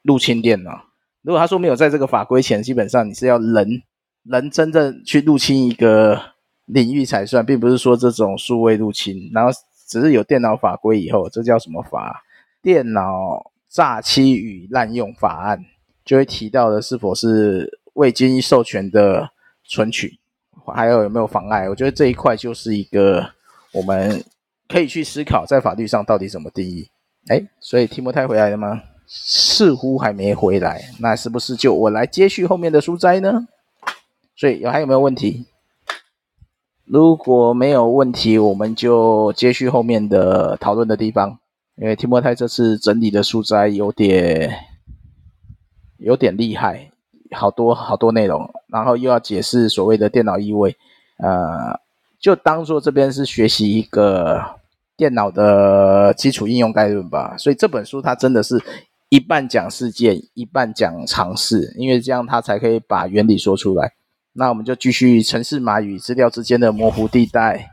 [0.00, 0.86] 入侵电脑？
[1.20, 3.82] 如果他说没有在这个法规前，基本上你是要人
[4.22, 6.18] 人真正去入侵一个
[6.64, 9.50] 领域才算，并不是说这种数位入侵，然后
[9.86, 12.22] 只是有电脑法规以后，这叫什么法？
[12.62, 15.66] 电脑诈欺与滥用法案
[16.02, 19.28] 就会提到的是否是未经授权的
[19.64, 20.18] 存取，
[20.72, 21.68] 还有有没有妨碍？
[21.68, 23.24] 我觉得这一块就是一个
[23.72, 24.22] 我们
[24.68, 26.88] 可以去思考，在法律上到底怎么定义。
[27.28, 28.80] 哎，所以提摩太回来了吗？
[29.06, 33.46] 似乎还没回来，那是不是就我来接续后面的书斋呢？
[34.36, 35.46] 所以有还有没有问题？
[36.84, 41.38] 如果没有问题，我们就接续后面的讨论的地方。
[41.80, 44.52] 因为提摩太这次整理的书斋有点
[45.98, 46.87] 有点厉害，
[47.32, 50.76] 好多好多内容，然后又要解释所谓的电脑意味，
[51.18, 51.78] 呃，
[52.20, 54.40] 就当做这边是学习一个
[54.96, 57.36] 电脑的基础应用概论吧。
[57.36, 58.62] 所以这本书它真的是
[59.08, 63.92] 一半讲事件，一半讲尝试，因为这样它才可以把原理说出来。
[64.32, 67.70] 那我们就继续城市码与资料之间的模糊地带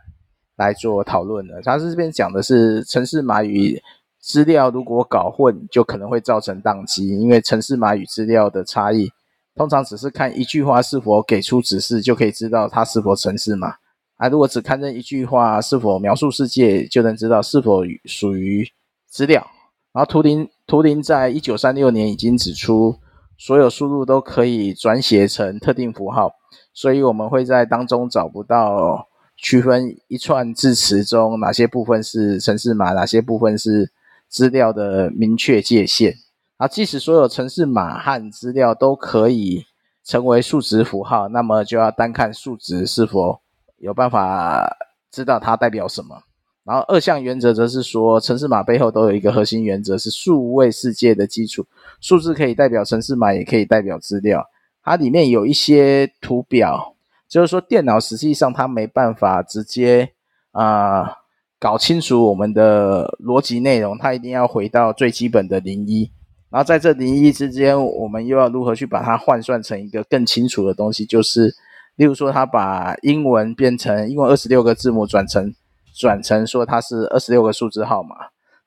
[0.55, 1.61] 来做讨论了。
[1.61, 3.79] 他是这边讲的是城市码与
[4.19, 9.11] 资料如果搞混，就可能会造成宕机，因为城市码与资料的差异，
[9.55, 13.75] 通常只是看一句话是否给出指示，就可以知道它是否程式码。
[14.17, 18.67] 啊，如果只看这一句话是否描述世界，就能知道是否属于
[19.07, 19.45] 资料。
[19.93, 22.95] 然后图灵图灵在一九三六年已经指出，
[23.37, 26.31] 所有输入都可以转写成特定符号，
[26.73, 33.91] 所以我们会在当中找不到区分一串字词中哪些部分是程式码，哪些部分是。
[34.27, 36.13] 资料的明确界限，
[36.57, 39.65] 啊，即使所有城市码和资料都可以
[40.03, 43.41] 成为数值符号，那么就要单看数值是否
[43.77, 44.75] 有办法
[45.11, 46.21] 知道它代表什么。
[46.63, 51.65] 然后二项原则则是说，城市码背后都有一个核心原则，是数位世界的基础。
[52.01, 54.43] 数字可以代表城市码，也可以代表资料。
[54.81, 56.95] 它里面有一些图表，
[57.27, 60.13] 就是说电脑实际上它没办法直接
[60.51, 61.17] 啊。
[61.57, 66.11] 搞清楚我们的逻辑内容，它一定要回到最基本的零一，
[66.49, 71.05] 然后在这零一之间，我们又要如何去把它换算成一个更清楚的东西？
[71.05, 71.53] 就是，
[71.95, 75.53] 例如说，它把英文变成英文二十六个字母转成
[75.93, 78.15] 转成说它是二十六个数字号码，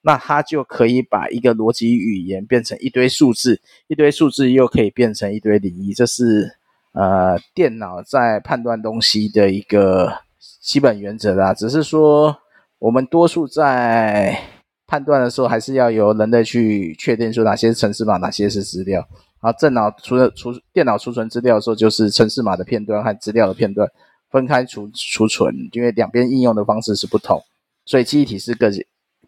[0.03, 6.57] 那它就可以把一个逻辑语言变成一堆数字，一堆数字又可以变成一堆零一，这是
[6.93, 10.13] 呃电脑在判断东西的一个
[10.61, 12.37] 基本原则啦，只是说。
[12.81, 14.41] 我们多数在
[14.89, 19.07] 判断的时候，还是要由人类去确定说哪些是程式码，哪些是资料。
[19.41, 23.89] 然后，电脑除了储电脑储存资料的时候，就是程式码的片段和资料的片段
[24.31, 27.41] 分开储储存，因为两边应用的方式是不同，
[27.85, 28.73] 所以记忆体是个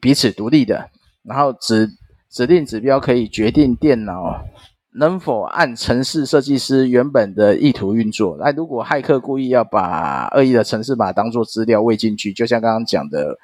[0.01, 0.91] 彼此独立的。
[1.23, 1.89] 然后指
[2.31, 4.43] 指定指标可以决定电脑。
[4.93, 8.37] 能否按程式设计师原本的意图运作？
[8.41, 13.39] 那如果骇客故意要把恶意的程式码当做资料喂进去，就像刚刚讲的，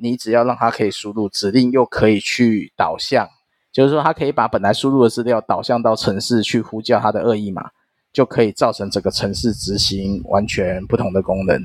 [0.00, 3.28] 你只要让它可以输入指令，又可以去导向，
[3.70, 7.70] 就是说它可以把本来输入的资料导向到城市去呼叫它的恶意码，
[8.12, 11.60] 就可以造成这个城市执行完全不同的功能。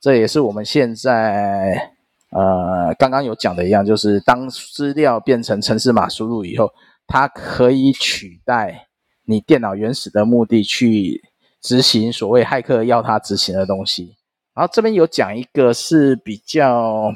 [0.00, 1.92] 这也是我们现在
[2.30, 6.72] 呃刚刚有讲的一样，就是当资料变成城市码输入以后，
[7.06, 8.88] 它可以取代
[9.26, 11.22] 你电脑原始的目的去
[11.60, 14.16] 执行所谓骇客要它执行的东西。
[14.54, 17.12] 然后这边有讲一个是比较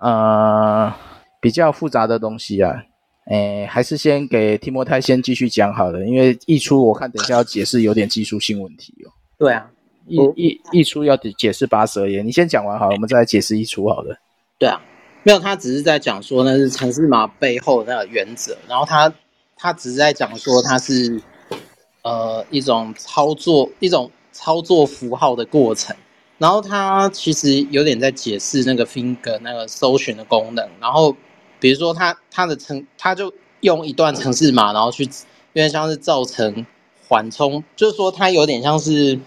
[0.00, 0.92] 呃
[1.40, 2.84] 比较复杂的东西啊。
[3.30, 9.12] 诶，还是先给提摩太先继续讲好了，因为溢出我看等一下要解释有点技术性问题哦。
[9.36, 9.70] 对啊，
[10.06, 14.16] 溢溢溢出要解释八十二页，你先讲完好了，我们再来解释溢出好了。
[14.58, 14.80] 对啊，
[15.24, 19.12] 没有，他只是在讲说那是程式码背后的那个原则，然后他
[19.56, 21.20] 他只是在讲说它是
[22.04, 25.94] 呃一种操作一种操作符号的过程，
[26.38, 31.14] 然后他其实有点在解释那个 finger 那个搜寻的功能，然后。
[31.60, 35.10] 比如说他，他的程，他就用一段程式码，然后去有
[35.54, 36.64] 点像是造成
[37.08, 39.18] 缓冲，就是说他有点像是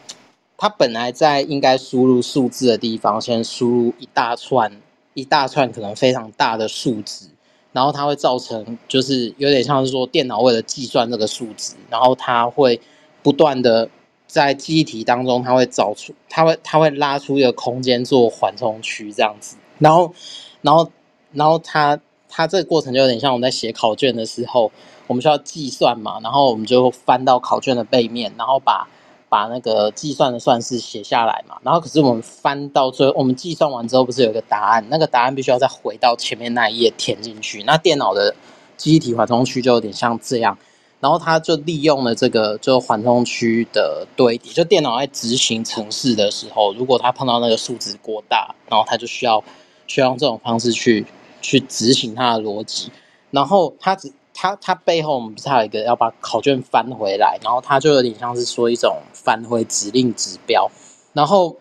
[0.58, 4.72] 他本来在应该输入数字的地方，先输入一大串
[5.14, 7.26] 一大串可能非常大的数值，
[7.74, 12.80] 然后它会造成就是有点像是说电脑为了计算这个数值，然后它会
[13.22, 13.90] 不断的
[14.32, 20.14] 在记忆体当中，它会找出，它会它会拉出一个空间做缓冲区这样子，然后
[20.62, 20.90] 然后
[21.34, 22.00] 然后它。
[22.34, 24.72] 它这个过程就有点像我们在写考卷的时候，
[25.06, 28.88] 我们需要计算嘛，然后我们就翻到考卷的背面，然后把
[29.28, 37.64] 把那个计算的算式写下来嘛，然后可是我们翻到最后，我们计算完之后不是有一个答案，那个答案必须要再回到前面那一页填进去。
[37.64, 38.34] 那电脑的
[38.78, 40.58] 记忆体缓冲区就有点像这样，
[41.02, 49.44] 然后他就利用了这个就缓冲区的堆叠，就电脑在执行程式的时候，如果他碰到那个数值过大，然后他就需要
[49.88, 51.06] 需要用这种方式去。
[51.44, 52.92] 去执行它的逻辑，
[53.32, 60.70] 然后它只它它背后我们不是还有一个要把考卷翻回来，然后它就有点像是说一种返回指令指标，
[61.14, 61.56] 然后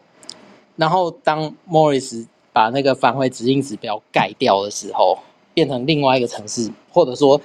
[0.76, 5.18] 然后当 Morris 把那个返回指令指标盖掉的时候，
[5.54, 7.40] 变成另外一个程式，或者说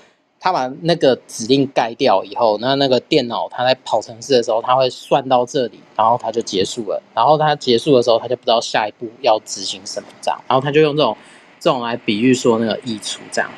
[0.45, 11.17] 他把那个指令盖掉以后，那那个电脑它在跑程式的时候，它会算到这里，然后它就结束了，然后它结束的时候，它就不知道下一步要执行什么这样，然后他就用这种。
[11.58, 13.49] 这种来比喻说那个溢出这样，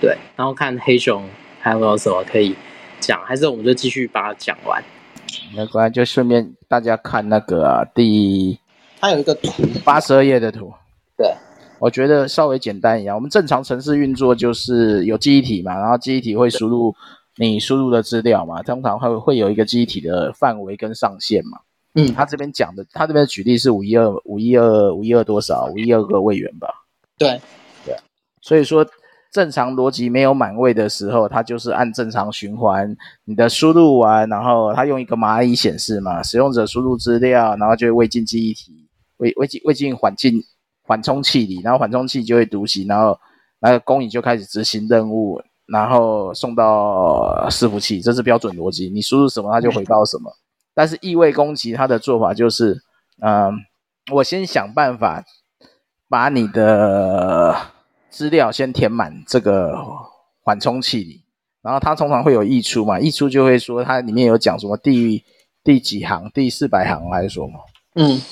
[0.00, 1.22] 对，然后看黑熊
[1.60, 2.56] 还有没有什么可以
[2.98, 4.82] 讲，还是我们就继续把它讲完。
[5.54, 8.58] 没关系，就顺便大家看那个、啊、第，
[8.98, 10.72] 它有一个图，八十二页的图。
[11.16, 11.32] 对，
[11.86, 13.14] 我觉得稍微简单一样。
[13.14, 16.92] 我们正常程式运作就是有记忆体嘛，然后记忆体会输入
[17.36, 21.60] 你输入的资料嘛，通常会会有一个记忆体的范围跟上限嘛。
[21.94, 25.70] 嗯，他这边讲的，他这边举例是五一二五一二五一二多少？
[25.72, 26.66] 五一二个位元吧。
[27.16, 27.40] 对，
[27.84, 27.94] 对，
[28.42, 28.84] 所以说
[29.30, 32.96] 正常逻辑没有满位的时候，它就是按正常循环，
[33.26, 38.72] 你的输入完，然后它用一个蚂蚁显示嘛，使用者输入资料，然后就会喂进记忆体，
[39.18, 40.42] 喂喂进喂进缓进
[40.86, 43.18] 缓冲器里，然后缓冲器就会读取，然后
[43.60, 50.32] 那个工蚁就开始执行任务，然后送到伺服器，这是标准逻辑，你输入什么它就回报什么。
[50.74, 52.80] 但是异位攻击它的做法就是，
[53.20, 53.52] 嗯，
[54.12, 55.24] 我先想办法。
[56.08, 57.52] 把你的
[58.10, 59.76] 资料先填满这个
[60.44, 61.24] 缓冲器里，
[61.62, 65.24] 然后它通常会有溢出嘛，溢出就会说它里面有讲什么第
[65.64, 67.58] 第几行，第四百行还是说嘛？
[67.96, 68.22] 嗯，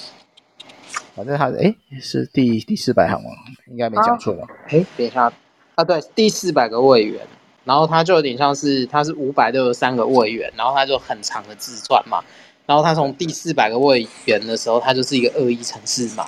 [1.15, 3.31] 反正它诶是第第四百行吗？
[3.71, 4.47] 应该没讲错吧？
[4.69, 5.33] 哎、啊、等一下
[5.75, 7.21] 啊，对，第四百个位元，
[7.65, 12.23] 然后他就有点像是他是五百六十三个位元，然后他就很长的自传嘛，
[12.67, 16.27] 然后他从第四百个位元的时候，他就是一个恶意程式嘛。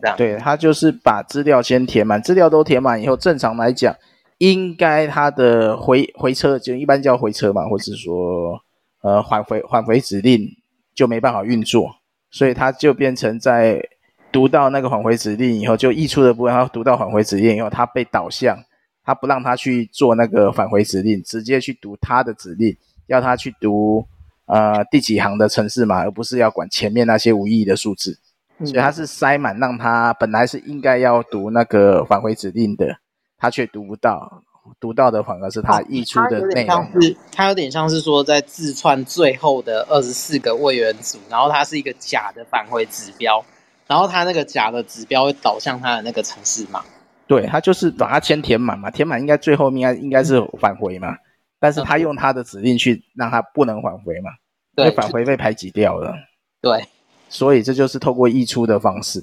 [0.00, 3.92] 这样对，他就是把资料先填满，资料都填满以后，正常来讲，
[4.38, 8.60] 应该它的回回车就一般叫回车嘛，或者说
[9.02, 10.48] 呃返回返回指令
[10.94, 11.96] 就没办法运作，
[12.30, 13.82] 所以它就变成在
[14.30, 18.58] 读到那个返回指令以后，就溢出的部分，它读到返回指令以后，它被导向，
[19.04, 24.06] 它不让它去做那个返回指令，直接去读它的指令，要它去读
[24.46, 28.18] 呃第几行的程式码，而不是要管前面那些无意义的数字。
[28.64, 32.98] 所以它是塞满，让它本来是应该要读那个返回指令的，
[33.38, 34.42] 它却读不到，
[34.80, 36.88] 读到的反而是它溢出的内容。
[37.30, 43.40] 它有点像是说在自串最后的二十四个位元组，然后它是一个假的返回指标，
[43.88, 46.84] 然后它那个假的指标会导向它的那个城市码。
[47.26, 51.16] 对，它就是把它先填满嘛，填满应该最后面应该应该是返回嘛，
[51.58, 54.30] 但是它用它的指令去让它不能返回嘛，
[54.76, 56.14] 对，因为返回被排挤掉了。
[56.60, 56.84] 对。
[57.30, 59.22] 所以这就是透过溢出的方式，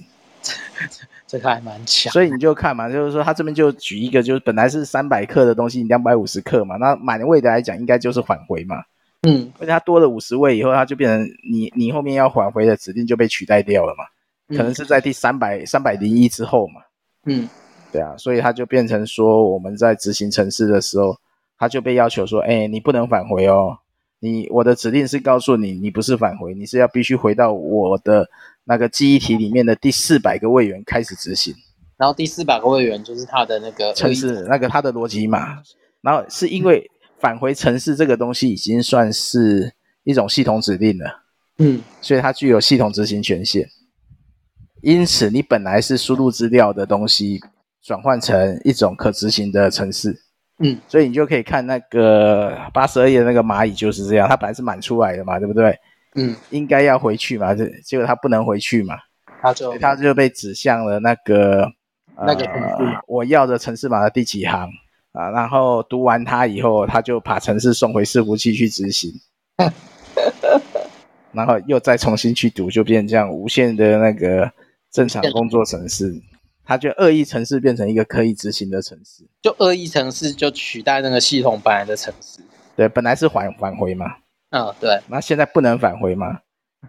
[1.25, 2.13] 这个还蛮强。
[2.13, 8.75] 所以你就看嘛，就是说他这边就举一个，就是本来是三百克的东西，两百五十克嘛，那满位的来讲应该就是返回嘛。
[9.23, 14.03] 嗯，而且它多了五十位以后，它就变成你你后面要返回的指令就被取代掉了嘛，
[14.49, 16.81] 可能是在第三百三百零一之后嘛。
[17.25, 17.49] 嗯，
[17.91, 21.15] 对啊，所以他就变成说，我们在执行程式的时候，
[21.57, 23.77] 他就被要求说，哎，你不能返回哦，
[24.19, 28.27] 你我的指令是告诉你，你不是返回，你是要必须回到我的
[28.63, 31.53] 那个记忆体里面的第四百个位元开始执行。
[31.97, 35.63] 然后第四百个位元就是他的那个程式，那个他的逻辑嘛。
[36.01, 36.87] 然后是因为
[37.17, 39.73] 返回程式这个东西已经算是
[40.03, 41.23] 一种系统指令了，
[41.57, 43.67] 嗯，所以它具有系统执行权限。
[44.85, 47.41] 因此，你本来是输入资料的东西，
[47.81, 50.15] 转换成一种可执行的程式，
[50.59, 55.75] 嗯，所以你就可以看那个八十二页的那个蚂蚁就是这样，它本来是满出来的嘛，对不对？
[56.13, 58.95] 嗯，应该要回去嘛，结果它不能回去嘛，
[59.41, 61.67] 它就它就被指向了那个。
[62.17, 64.69] 那个程式，呃，我要的城市码的第几行
[65.11, 65.29] 啊？
[65.31, 69.11] 然后读完它以后，它就把城市送回伺服器去执行，
[71.33, 74.49] 然后又再重新去读，就变成这样无限的那个
[74.95, 76.21] 正常工作城市，
[76.63, 82.39] 它就恶意城市变成一个可以执行的城市，就恶意城市就取代那个系统本来的城市。
[82.77, 84.05] 对，本来是返返回嘛，
[84.51, 86.39] 嗯，对，那现在不能返回嘛？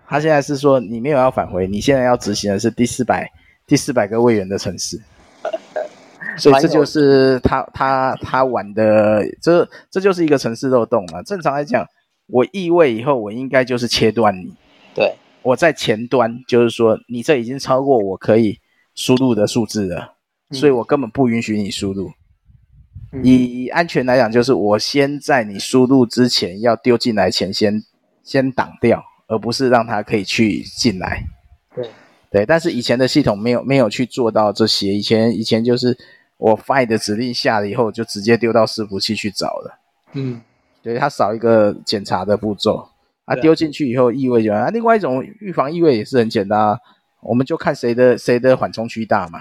[0.06, 3.28] 他现在是说你没有要返回，你现在要执行的是第四百
[3.66, 5.00] 第四百个位元的城市。
[6.38, 11.22] 所以这就是他他他玩的，这这就是一个城市漏洞嘛。
[11.22, 11.84] 正常来讲，
[12.26, 14.52] 我异位以后，我应该就是切断你。
[14.94, 18.58] 对，我在前端就是说，你这已经超过我可以
[18.94, 20.14] 输入的数字了，
[20.50, 22.10] 所以我根本不允许你输入。
[23.12, 27.82] 嗯、以安全来讲，就是我先在你输入之前要丢进来前先
[28.22, 31.24] 先挡掉，而不是让它可以去进来。
[31.74, 31.90] 对
[32.30, 35.96] 对，但是以前的系统没有没有去做到这些，以前以前就是。
[36.38, 39.78] 我 find 的指令下了以后，就直接丢到伺服器去找了。
[40.12, 40.38] 嗯，
[40.82, 42.86] 对，它少一个检查的步骤。
[43.26, 44.70] 啊，丢进去以后异味就啊。
[44.70, 46.78] 另外一种预防异味也是很简单啊，
[47.22, 49.40] 我们就看谁的谁的缓冲区大嘛。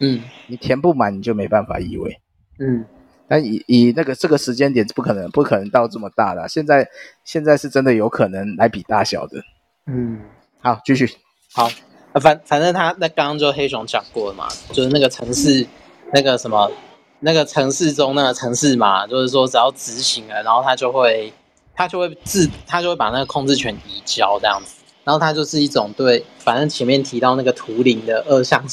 [0.00, 2.20] 嗯，你填不满，你就没办法异位。
[2.58, 2.84] 嗯，
[3.28, 6.48] 但以以那个这个时间点不可能不可能到这么大的。
[6.48, 6.88] 现在
[7.24, 9.40] 现在是真的有可能来比大小的。
[9.86, 10.20] 嗯，
[10.60, 11.08] 好，继续。
[11.54, 11.70] 好，
[12.12, 15.66] 啊反反正他那刚刚就黑熊讲过了嘛，就是那个城市。
[16.12, 16.70] 那个什么，
[17.18, 21.32] 那个城市中那个城市嘛，就是说只要执行了，然后它就会，
[21.76, 24.82] 他就会自，他就会把那个控制权移交这样子。
[25.04, 28.64] 然后他就是一种对，反正前面提到那个图灵的二项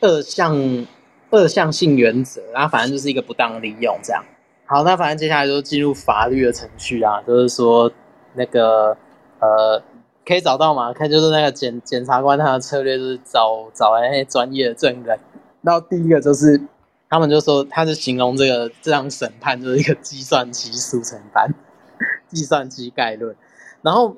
[0.00, 0.86] 二项
[1.30, 4.24] 二项性原则，然后反正就是一个不当利用这样。
[4.64, 7.90] 好，那反正接下来就进入法律的程序啊，就是说
[8.34, 8.96] 那个
[9.38, 9.80] 呃，
[10.26, 10.92] 可以找到吗？
[10.92, 15.18] 看就是那个检检察官他的策略就是找找那些专业的证人。
[15.62, 16.60] 然后第一个就是，
[17.08, 21.54] 他们就说，他是形容这个这场审判就是一个计算机速成班，
[22.28, 23.34] 计算机概论。
[23.82, 24.16] 然后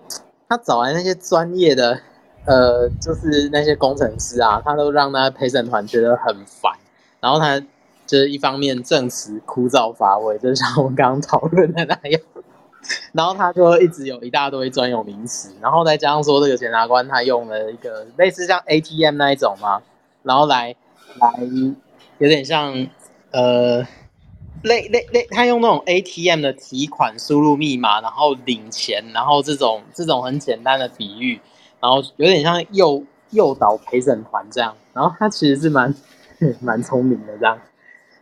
[0.48, 2.00] 他找来那些专业的，
[2.44, 6.72] 呃，就是那些工程师啊，他都让那陪审团觉得很烦。
[7.20, 7.58] 然后他
[8.06, 12.20] 就是一方面证词枯燥乏味，就像我们刚刚讨论的那样。
[13.12, 19.82] 然后他就一直有一大堆专有名词，然后再加上说这个检察官他用了一个类似像 ATM 那一种嘛，
[20.22, 20.76] 然后来。
[21.18, 21.28] 来，
[22.18, 22.86] 有点像，
[23.32, 23.84] 呃，
[24.62, 31.40] 类类类，他用那种 ATM 的提款输入密码，然后领钱，然后这种这种很简单的比喻，
[31.80, 35.94] 然后有点像诱诱导陪审团这样，然后他其实是蛮
[36.60, 37.58] 蛮聪明的这样，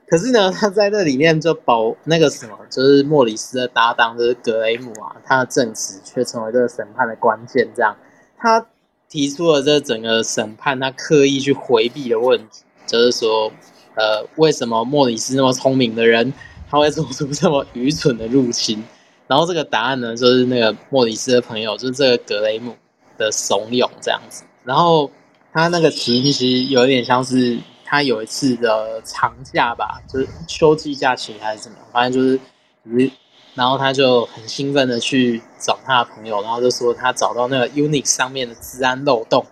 [0.06, 7.96] 可是呢，他在这里面就保那个什么，就是莫里斯的搭档就是格雷姆啊，他的证词却成为这个审判的关键，这样
[8.36, 8.66] 他
[9.08, 12.62] 提出了这整个审判他刻意去回避的问题。
[12.86, 13.52] 就是说，
[13.98, 16.32] 呃，为什么莫里斯那么聪明的人，
[16.70, 18.84] 他会做出这么愚蠢的入侵？
[19.26, 22.76] 然后这个答案呢，就是那个莫里斯的朋友，就是这个格雷姆
[23.18, 24.44] 的怂恿这样子。
[24.62, 25.10] 然后
[25.52, 32.38] 他那个词其实有一点像是他有一次的长假吧，就是秋季假期还是怎么样，反正就是，
[32.86, 33.10] 就是，
[33.54, 39.44] 然后他就很兴奋的去找他的朋友，然后就说他找到那个 Unix 上面的治安漏洞。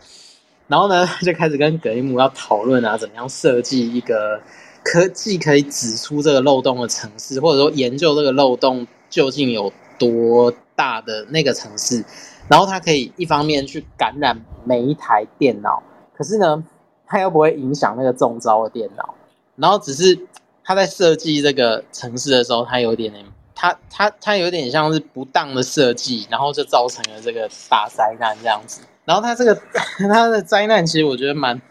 [0.69, 4.41] 然后呢， 就开始跟格雷姆要讨论啊，怎么样设计一个
[4.85, 12.05] 科技可以指出这个漏洞的城市，或者说研究这个漏洞究竟有多大的那个城市。
[12.49, 15.83] 然后它可以一方面去感染每一台电脑，
[16.17, 16.65] 可是呢，
[17.07, 19.15] 它又不会影响那个中招的电脑。
[19.57, 20.19] 然后只是
[20.63, 23.13] 他在设计这个城市的时候，他有点，
[23.55, 28.83] 他他他有点像是不当的设计，然后就造成了这个大灾难这样子。
[29.07, 29.59] 然后他这个
[29.97, 31.63] 他的灾难其实我觉得蛮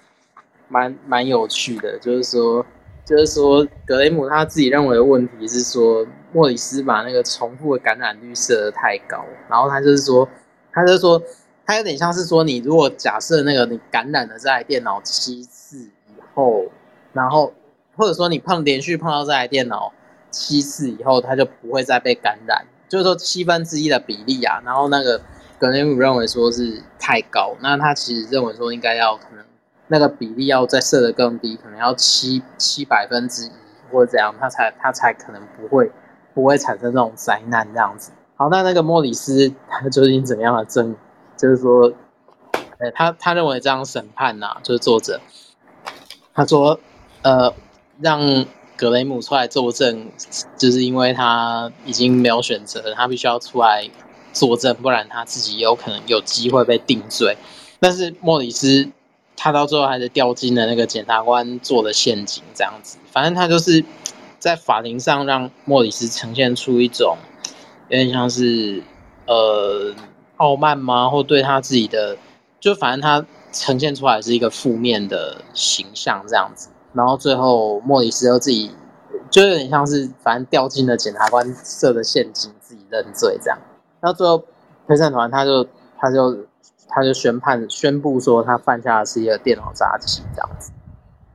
[0.68, 2.66] 蛮蛮有趣的，就是说
[3.06, 10.28] 就是说格雷姆他自己认为的问题是说莫里斯把那个重复的感染率设的太高，然后他就是说
[10.72, 11.22] 他就说
[11.66, 16.66] 他有点像是说你如果假设那个你感染了这台电脑七次以后，
[17.14, 17.54] 然后
[17.98, 19.92] 或者说你碰连续碰到这台电脑
[20.32, 24.62] 七次以后，它就不会再被感染，就是说七分之一的比例啊。
[24.66, 25.22] 然后那个
[25.60, 29.46] 格雷姆认为说是太高，那他其实认为说应该要可能
[29.88, 33.52] 那个比例要再设的更低，可能要七七百分之一
[33.92, 35.92] 或者怎样，他才他才可能不会
[36.34, 38.12] 不会产生这种灾难这样子。
[38.36, 40.96] 好，那那个莫里斯他究竟怎么样的证？
[41.38, 41.92] 就是说，
[42.78, 45.20] 呃，他他认为这样审判呐、就是作者，
[46.34, 46.80] 他说，
[47.24, 47.54] 呃，
[48.00, 48.46] 让
[48.78, 50.10] 格雷姆出来作证，
[50.58, 53.90] 就是因为他已经没有选择，他必须要出来
[54.36, 57.36] 作证，不然他自己有可能有机会被定罪。
[57.80, 58.88] 但是莫里斯
[59.36, 63.84] 他到最后还是掉进了那个检察官做的陷阱，这样子，反正他就是
[64.38, 67.18] 在法庭上让莫里斯呈现出一种。
[67.88, 68.82] 有点像是，
[69.28, 69.94] 呃，
[70.38, 71.08] 傲慢吗？
[71.08, 72.18] 或对他自己的，
[72.60, 76.70] 就反正他呈现出来是一个负面的形象这样子。
[76.94, 78.72] 然后最后莫里斯又自己，
[79.30, 83.60] 就有点像是反正掉进了检察官设的陷阱，自己认罪这样。
[84.06, 84.46] 然后最后
[84.88, 86.46] 陪审团他就他就
[86.88, 90.72] 他就宣判宣布说他犯下的是一个电脑诈欺这样子。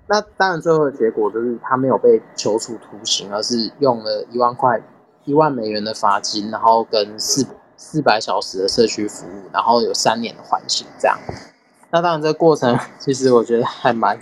[0.06, 4.80] 那当然最后的结果就是他没有被求处徒刑，而是用了一万块。
[5.26, 7.46] 一万美元的罚金，然后跟四
[7.76, 11.16] 四百小时的社区服务，然后有三年的缓刑，这样。
[11.90, 14.18] 那当然，这个过程 其实我觉得还蛮，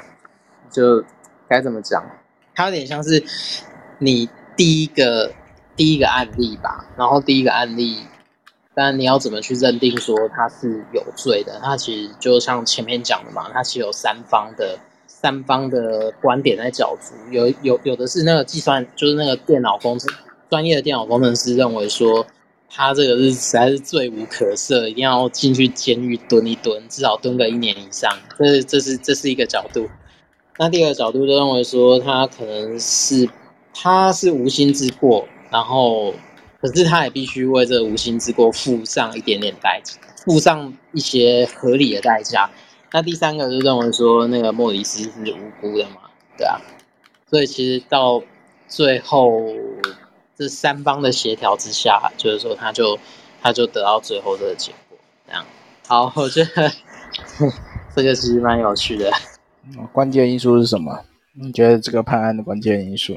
[0.68, 1.02] 就
[1.48, 2.02] 该怎么讲？
[2.52, 3.22] 它有点像是
[4.00, 5.32] 你第一个
[5.76, 6.84] 第一个案例吧。
[6.96, 8.04] 然后第一个案例，
[8.80, 11.58] 但你要怎么去认定说他是有罪的？
[11.60, 17.12] 他其实就像前面讲的嘛，他其实有三方的三方的观点在角逐。
[17.32, 20.08] 有有有的是那个计算，就是那个电脑工程。
[20.48, 22.24] 专业的电脑工程师认为说，
[22.70, 28.16] 他这个是实在是罪无可赦，一定要进去监狱蹲一蹲，至少蹲个一年以上。
[28.38, 29.88] 这是这是这是一个角度。
[30.56, 33.28] 那第二个角度就认为说，他可能是
[33.74, 36.14] 他是无心之过，然后
[36.60, 39.94] 可是他也必须为这无心之过付上一点点代价，
[40.24, 42.50] 付上一些合理的代价。
[42.92, 46.02] 那第三个就认为说，那个莫里斯是无辜的嘛，
[46.36, 46.60] 对啊。
[47.30, 48.22] 所以其实到
[48.68, 49.42] 最后。
[50.40, 52.96] 这三方的协调之下，就是说，他就
[53.42, 54.96] 他就得到最后这个结果，
[55.26, 55.44] 这样。
[55.88, 56.72] 好，我觉得
[57.92, 59.10] 这个其实蛮有趣的。
[59.92, 61.04] 关键因素是什么？
[61.34, 63.16] 你觉得这个判案的关键因素？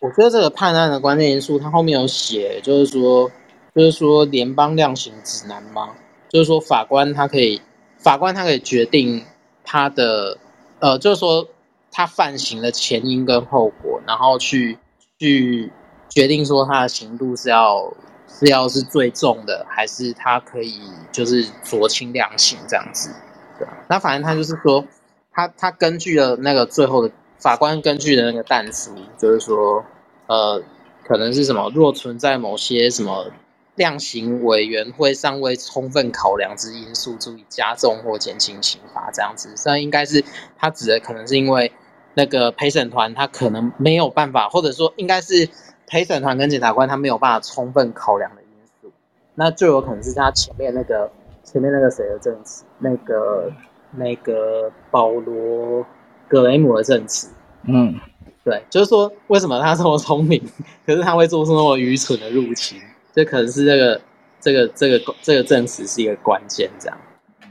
[0.00, 3.30] 我觉得这个判案的关键因素，它后面有写，就是说，
[3.74, 5.90] 就是说联邦量刑指南吗？
[6.28, 7.60] 就是说法官他可以，
[7.98, 9.24] 法官他可以决定
[9.64, 10.38] 他的，
[10.80, 11.48] 呃，就是说
[11.90, 14.78] 他犯行的前因跟后果，然后去
[15.18, 15.72] 去。
[16.08, 17.92] 决定说他的刑度是要
[18.26, 20.80] 是要是最重的，还是他可以
[21.12, 23.10] 就是酌情量刑这样子，
[23.58, 23.68] 对。
[23.88, 24.82] 那反正他就是说，
[25.30, 29.84] 他他根据了那个最后的法官根据的那个但书，就是说，
[30.26, 30.62] 呃，
[31.04, 33.30] 可能是什么，若存在某些什么
[33.74, 39.54] 量刑委员会尚未充分考量之因素，足以加重或减轻刑罚这样子。
[39.64, 40.24] 那应该是
[40.58, 41.72] 他指的，可能是因为
[42.14, 45.48] 那个陪审团他可能没有办法，或者说应该是。
[45.88, 48.48] 陪审团跟检察官他没有办法充分考量的因
[48.82, 48.90] 素，
[49.36, 51.08] 那就有可能是他前面那个
[51.44, 53.52] 前面那个谁的证词，那个
[53.92, 55.86] 那个保罗
[56.28, 57.28] 格雷姆的证词。
[57.64, 57.98] 嗯，
[58.44, 60.40] 对，就是说为什么他这么聪明，
[60.86, 62.80] 可是他会做出那么愚蠢的入侵，
[63.12, 64.00] 这可能是这个
[64.40, 66.98] 这个这个这个证词是一个关键，这样。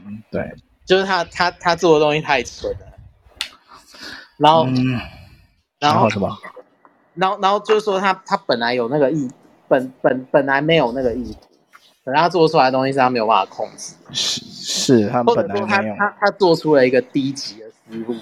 [0.06, 0.54] 嗯，对，
[0.84, 2.86] 就是他他他做的东西太蠢了，
[4.38, 4.98] 然后、嗯、
[5.78, 6.36] 然后什么？
[7.14, 9.28] 然后，然后就是说他，他他本来有那个意，
[9.68, 11.48] 本本本来没有那个意图，
[12.04, 13.94] 可是他做出来的东西是他没有办法控制。
[14.12, 15.66] 是是，他本来没有。
[15.66, 18.14] 他他他做出了一个低级的失误，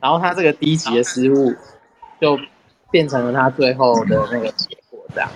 [0.00, 1.54] 然后他这个低级的失误
[2.20, 2.38] 就
[2.90, 5.30] 变成了他最后的那个结果，这样。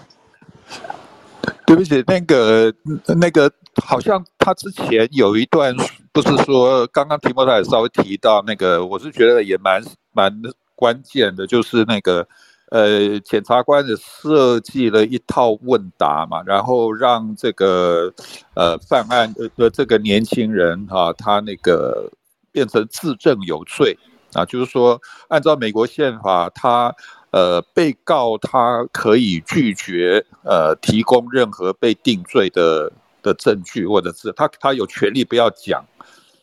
[1.67, 2.73] 对不起，那个
[3.21, 3.51] 那个
[3.83, 5.75] 好像他之前有一段，
[6.13, 9.83] 不是说刚刚提摩太也稍微提到那个，我是觉得也蛮
[10.13, 10.33] 蛮
[10.75, 12.27] 关键的，就是那个。
[12.73, 18.15] 呃，检察官也设计了一套问答嘛，然后让这个
[18.55, 22.09] 呃犯案的这个年轻人哈、啊，他那个
[22.53, 23.99] 变成自证有罪
[24.35, 26.95] 啊，就是说按照美国宪法，他
[27.31, 35.85] 呃被告他可以拒绝呃提供任何被定罪的的证据，或者是他他有权利不要讲，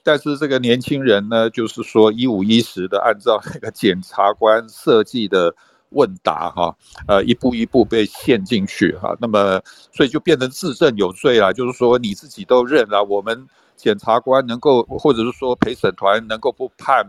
[0.03, 5.55] 但是这个年轻人呢，就是说一五一十的按照那个检察官设计的。
[5.91, 6.75] 问答哈，
[7.07, 17.05] 呃，一步一步被陷进去哈，那么所以就变成自证有罪了，就是说你自己都认了，我们检察官能够，或者是说陪审团能够不判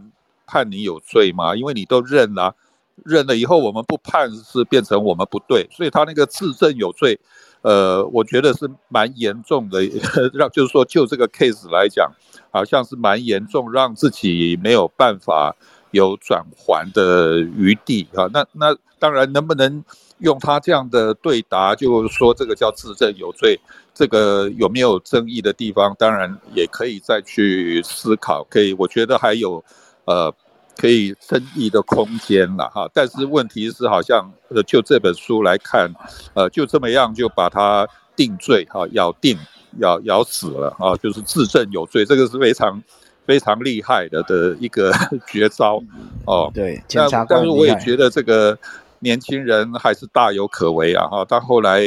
[0.49, 1.55] 判你有罪吗？
[1.55, 2.57] 因为你都认了，
[3.05, 7.21] 认了以后我们不判是变成我们不对，所以他那个自证有罪，
[7.63, 9.83] 呃，我觉得是蛮严重的，
[10.33, 12.11] 让就是说就这个 case 来讲，
[12.51, 15.55] 好像是蛮严重，让自己没有办法
[15.91, 18.27] 有转圜的余地啊。
[18.33, 19.85] 那那当然能不能？
[20.21, 23.57] 用他这样的对答，就说这个叫自证有罪，
[23.95, 25.95] 这个有没有争议的地方？
[25.97, 29.63] 当然也可以再去思考，可以，我觉得还有
[30.09, 30.35] 呃
[30.77, 32.89] 可以争议的空间了哈。
[32.95, 35.93] 但是问题是，好像呃就这本书来看，
[36.35, 37.87] 呃就这么样就把他
[38.17, 39.39] 定罪哈，咬定
[39.79, 42.83] 咬咬死了啊，就是自证有罪，这个是非常
[43.27, 44.91] 非常厉害的的一个
[45.29, 45.83] 绝招
[46.25, 46.51] 哦。
[46.55, 48.59] 对，但但是我也觉得这个。
[49.01, 51.07] 年轻人还是大有可为啊！
[51.07, 51.83] 哈，他后来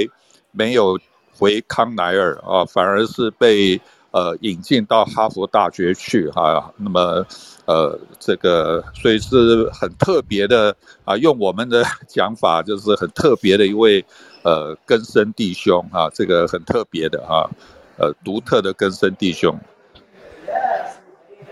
[0.52, 0.98] 没有
[1.38, 3.76] 回康奈尔啊，反而是被
[4.12, 6.74] 呃引进到哈佛大学去哈。
[6.78, 7.26] 那么
[7.66, 14.06] 呃，这个所以是很特别的啊，用我们的 讲法就是很特别的一位
[14.44, 17.50] 呃根生弟兄啊，这个很特别的哈，
[17.98, 19.58] 呃，独特的根生弟兄。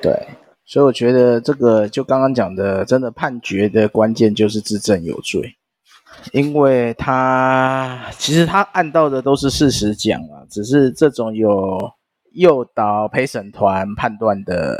[0.01, 0.28] 对。
[0.66, 5.55] 所以我觉得这个就刚刚讲的，真的判决的关键就是自证有罪，
[6.32, 11.91] 因为他其实他按到的都是事实讲啊，只是这种有
[12.34, 14.78] 诱导陪审团判断的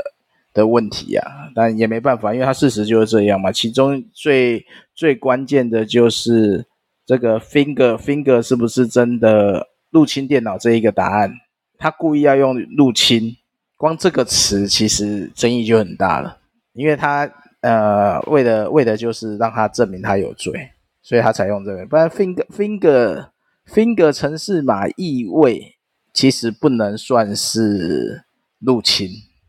[0.52, 3.52] 的问题啊，但也没办法，因为他事实就是这样嘛。
[3.52, 6.66] 其中最最关键的就是
[7.06, 11.32] 这个 finger finger 是不是真的入侵电脑这一个答案，
[11.78, 13.36] 他故意要用入侵。
[13.76, 16.36] 光这个词其实争议就很大了，
[16.74, 17.26] 因为他
[17.62, 20.52] 呃为的为的就是让他证明他有罪，
[21.00, 21.86] 所以他才用这个。
[21.86, 23.28] 不然 finger finger
[23.66, 25.76] finger 城市码异味
[26.12, 28.24] 其实不能算是
[28.58, 29.08] 入侵，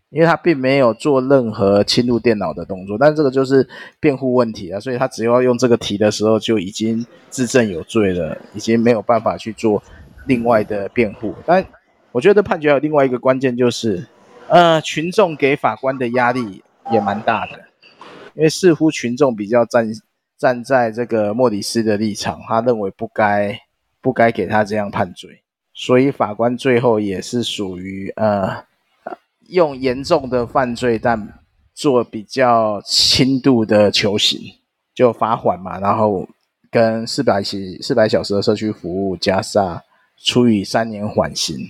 [0.09, 2.97] 因为他并没有做任何侵入电脑的动作。
[2.97, 3.68] 但这个就是
[3.99, 9.82] 辩护问题啊，所以他只要用这个题的时候就已经自证有罪了，已经没有办法去做
[10.28, 11.36] 另外的辩护。
[11.45, 11.66] 但
[12.12, 14.07] 我觉得判决还有另外一个关键就是。
[14.47, 17.53] 呃，群众给法官的压力也蛮大的，
[18.34, 19.88] 因为似乎群众比较站
[20.38, 23.57] 站在这个莫里斯的立场，他认为不该
[24.01, 25.41] 不该给他这样判罪，
[25.74, 28.63] 所以法官最后也是属于呃
[29.47, 31.39] 用严重的犯罪，但
[31.74, 34.39] 做比较轻度的求刑，
[34.93, 36.28] 就罚缓嘛，然后
[36.69, 39.82] 跟四百起四百小时的社区服务加上
[40.17, 41.69] 处以三年缓刑。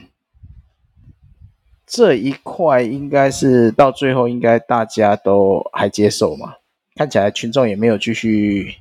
[1.86, 6.56] 这一块应该是到最后应该大家都还接受嘛？
[6.96, 8.76] 看起来群众也没有继续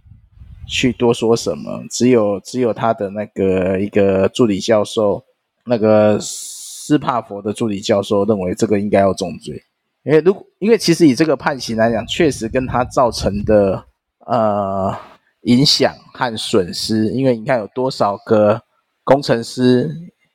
[0.71, 5.23] 去多说什么，只有只有他的那个一个助理教授，
[5.67, 9.61] 那个斯帕佛的助理教授认为这个应该要重罪，
[10.05, 13.85] 因为如果因为其实以这个判刑来讲，确实跟他造成的
[14.27, 14.97] 呃
[15.43, 18.63] 影响和损失，因为你看有多少个
[19.03, 19.91] 工程师。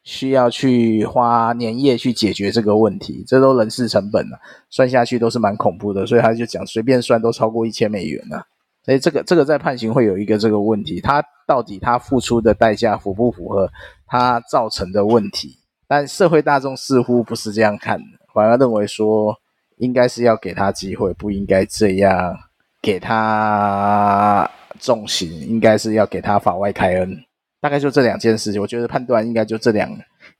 [0.05, 4.37] 需要去花年夜去解决这个问题，这都人事成本了，
[4.69, 8.45] 算下去都是蛮恐怖的，所以他就讲随便算都超过一千美元了。
[8.85, 13.67] 所以这个这个在判刑会有一个这个问题，他到底他付出的代价符不符合
[14.05, 15.57] 他造成的问题？
[15.87, 19.35] 但社会大众似乎不是这样看的，反而认为说
[19.77, 22.37] 应该是要给他机会，不应该这样
[22.81, 27.17] 给他重刑，应该是要给他法外开恩。
[27.61, 29.89] 大概就这两件事情，我觉得判断应该就这两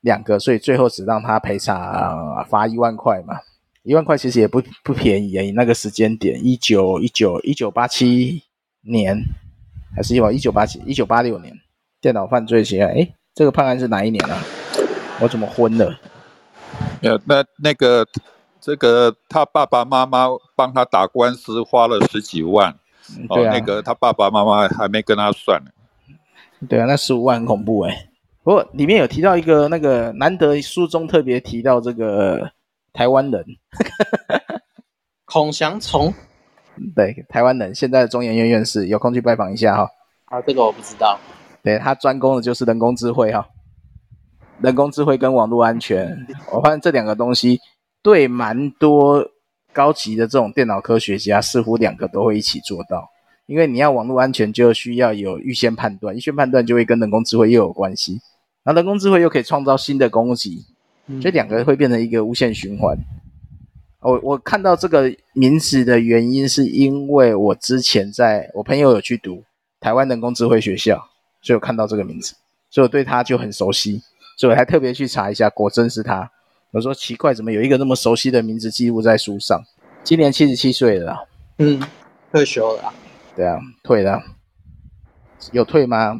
[0.01, 3.35] 两个，所以最后只让他赔偿罚一万块嘛，
[3.85, 8.41] 一万块其实也不不便宜啊，以那个时间点，一九一九一九八七
[8.81, 9.15] 年，
[9.95, 11.53] 还是一九一九八七一九八六年，
[12.01, 14.43] 电脑犯罪起来，哎，这个判案是哪一年啊？
[15.21, 15.99] 我怎么昏了？
[17.03, 18.03] 呃，那那个
[18.59, 22.71] 这个他爸爸妈妈帮他打官司花了十几万，
[23.29, 25.69] 哦，那个他爸爸妈妈还没跟他算呢。
[26.67, 28.09] 对啊，那十五万很恐怖哎。
[28.43, 32.51] 不过里面有提到一个那个难得书中特别提到这个
[32.95, 33.45] 台湾人，
[35.25, 36.13] 孔祥从。
[36.95, 39.89] 对，台湾人，现在的中研院院士，有空去拜访一下哈。
[40.25, 41.19] 啊，这个我不知道。
[41.61, 43.45] 对，他专攻的就是人工智慧哈，
[44.61, 47.59] 人工智慧跟网络安全，我发现这两个东西
[48.01, 49.29] 对蛮多
[49.73, 53.09] 高级的这种电脑科学家，似乎两个都会一起做到。
[53.45, 58.21] 因为你要网络安全，就需要有预先判断，预先判断就会跟人工智慧又有关系，
[58.63, 60.65] 然后人工智慧又可以创造新的攻击，
[61.21, 62.97] 所以两个会变成一个无限循环。
[64.01, 69.43] 我我看到这个名字的原因，是因为我之前在我朋友有去读
[69.79, 71.09] 台湾人工智慧学校，
[71.41, 72.35] 所以我看到这个名字，
[72.69, 74.01] 所以我对他就很熟悉，
[74.37, 76.29] 所以我还特别去查一下，果真是他。
[76.71, 79.59] 我说奇怪，怎么有一个那么熟悉的名字记录在书上？
[80.03, 81.27] 今年七十七岁了。
[81.57, 81.81] 嗯，
[82.31, 82.93] 退休了、啊。
[83.35, 84.21] 对啊，退了。
[85.51, 86.19] 有退吗？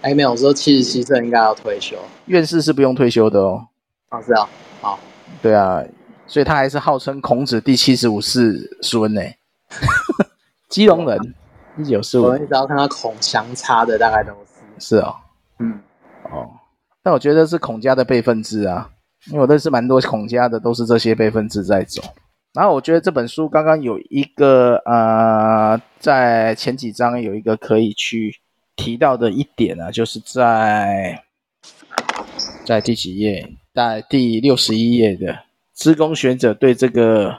[0.00, 1.96] 哎，没有，我说七十七岁应该要退休。
[2.26, 3.66] 院士是不用退休的哦。
[4.10, 4.48] 哦，是啊，
[4.80, 4.98] 好。
[5.42, 5.82] 对啊，
[6.26, 9.20] 所以他还是号称孔子第七十五世孙呢。
[10.68, 11.34] 基隆人，
[11.78, 12.24] 一九四五。
[12.24, 14.32] 我只要看到孔相差的，大概都
[14.78, 14.96] 是。
[14.96, 15.14] 是哦。
[15.58, 15.80] 嗯。
[16.30, 16.50] 哦，
[17.02, 18.90] 但我觉得是孔家的辈分制啊，
[19.26, 22.02] 因为我认识蛮多孔家的，都是这些辈分制在走。
[22.52, 28.34] 然后我觉得这本书刚刚有一个呃，在前几章有一个可以去
[28.74, 31.22] 提到的一点啊，就是在
[32.64, 33.46] 在第几页？
[33.76, 35.38] 在第六十一页的
[35.74, 37.38] 资工学者对这个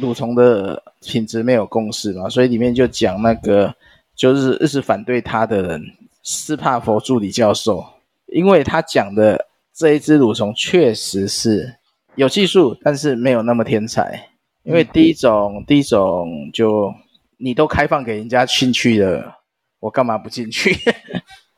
[0.00, 3.72] 蠕虫的品质没有共识嘛，所以里面就讲那个
[4.16, 5.80] 就是一直反对他的人
[6.24, 7.86] 斯帕佛助理教授，
[8.26, 11.76] 因为他讲的这一只蠕虫确实是
[12.16, 14.28] 有技术，但是没有那么天才。
[14.64, 16.92] 因为第一种，第一种就
[17.36, 19.36] 你都开放给人家进去了，
[19.78, 20.76] 我干嘛不进去？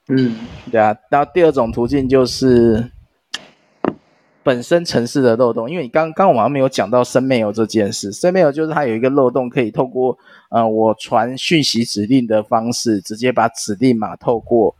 [0.08, 0.36] 嗯，
[0.70, 0.94] 对啊。
[1.08, 2.90] 然后第二种途径就是
[4.48, 10.16] 本身城市的漏洞，因为你刚刚我们没有讲到 sendmail 这件事，sendmail 就是它有一个漏洞，可以透过
[10.48, 14.74] 呃我传讯息指令的方式，直接把指令码透过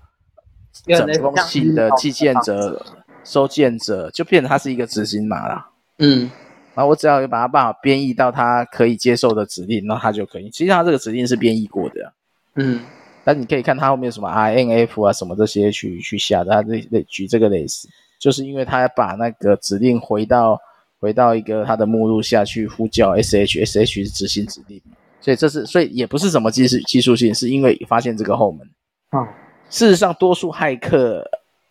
[0.86, 2.82] 整封信的寄件者、
[3.22, 5.66] 收件者，就变成它是一个执行码了。
[5.98, 6.30] 嗯。
[6.74, 10.48] 然后我只要有把它办法编译到它可以接受的指令，那它就可以。
[10.48, 12.14] 其实它这个指令是编译过的，
[12.54, 12.80] 嗯。
[13.22, 17.86] 但你可以看它后面什么 INF 啊什么这些去去下的，它这举这个例子，
[18.18, 20.60] 就是因为他要把那个指令回到
[21.00, 24.80] 回到一个他的目录下去呼叫 SH，SH 是执行指令，
[25.20, 28.68] 所以这是所以也不是什么技术技术性，是因为发现这个后门。
[29.10, 29.28] 啊、哦，
[29.70, 31.24] 事实上，多数骇客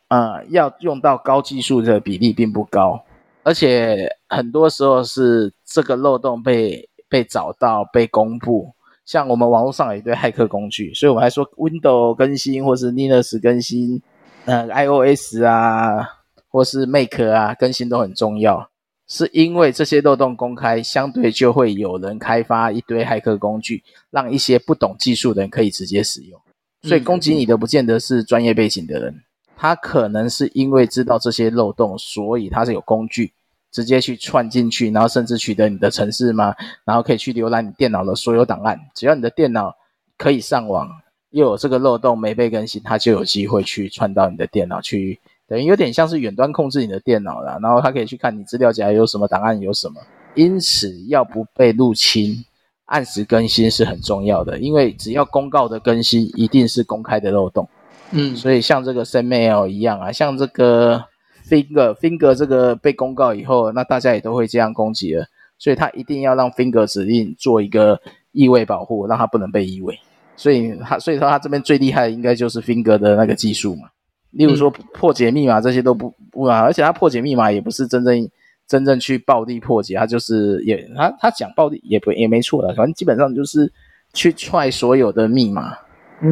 [0.08, 3.04] 啊、呃、要用到高技术的比例并不高。
[3.44, 8.74] 而且很多时候是这个漏洞被被找到、被公布，
[9.06, 14.02] 像我们网络上有一堆骇客工具，所以我们还说 Windows 更新或是 Linux 更新，
[14.44, 16.17] 呃，iOS 啊，
[16.50, 18.70] 或是 Mac 啊更新都很重要，
[19.08, 26.40] 是因为这些漏洞公开，相对就会有人开发一堆骇客工具，让一些不懂技术的人可以直接使用。
[26.84, 29.24] 所以攻击你的不见得是专业背景的人，
[29.56, 33.34] 他可能是因为知道这些漏洞，所以他是有工具。
[33.70, 38.80] 直接去串进去，然后甚至取得你的程式码，然后可以去浏览你电脑的所有档案。
[38.96, 39.76] 只要你的电脑
[40.18, 40.90] 可以上网，
[41.32, 47.58] 又有这个漏洞没被更新，他就有机会去串到你的电脑去，等于有点像是远端控制你的电脑啦。
[47.62, 50.02] 然后它可以去看你资料夹有什么档案有什么。
[50.36, 52.44] 因此，要不被入侵，
[52.86, 54.60] 按时更新是很重要的。
[54.60, 57.68] 因为只要公告的更新，一定是公开的漏洞。
[58.12, 61.06] 嗯，所以像这个 sendmail 一样啊，像这个。
[61.50, 65.26] Finger Finger 这个被公告以后，那大家也都会这样攻击了，
[65.58, 67.98] 所以他一定要让 Finger 指令做一个
[68.34, 69.98] 异位保护，让它不能被异位。
[70.36, 73.88] 所以他所以说他这边最厉害的应该就是 Finger 的那个技术嘛。
[74.32, 78.30] 例如说破解密码这些都不不啊，而且他破解密码也不是真正
[78.68, 83.72] 真正去暴力破解，他就是也他他讲暴力也不也没错的，反正基本上就是
[84.14, 85.78] 去踹所有的密码，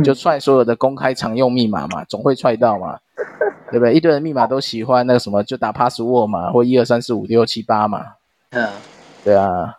[0.04, 2.98] 就踹所有的公开常用密码嘛，总会踹到嘛。
[3.72, 3.96] 对不对？
[3.96, 8.06] 一堆人密码都喜欢那个什么，就打 password 嘛，或一二三四五六七八嘛。
[8.52, 8.70] 嗯，
[9.26, 9.74] 对啊，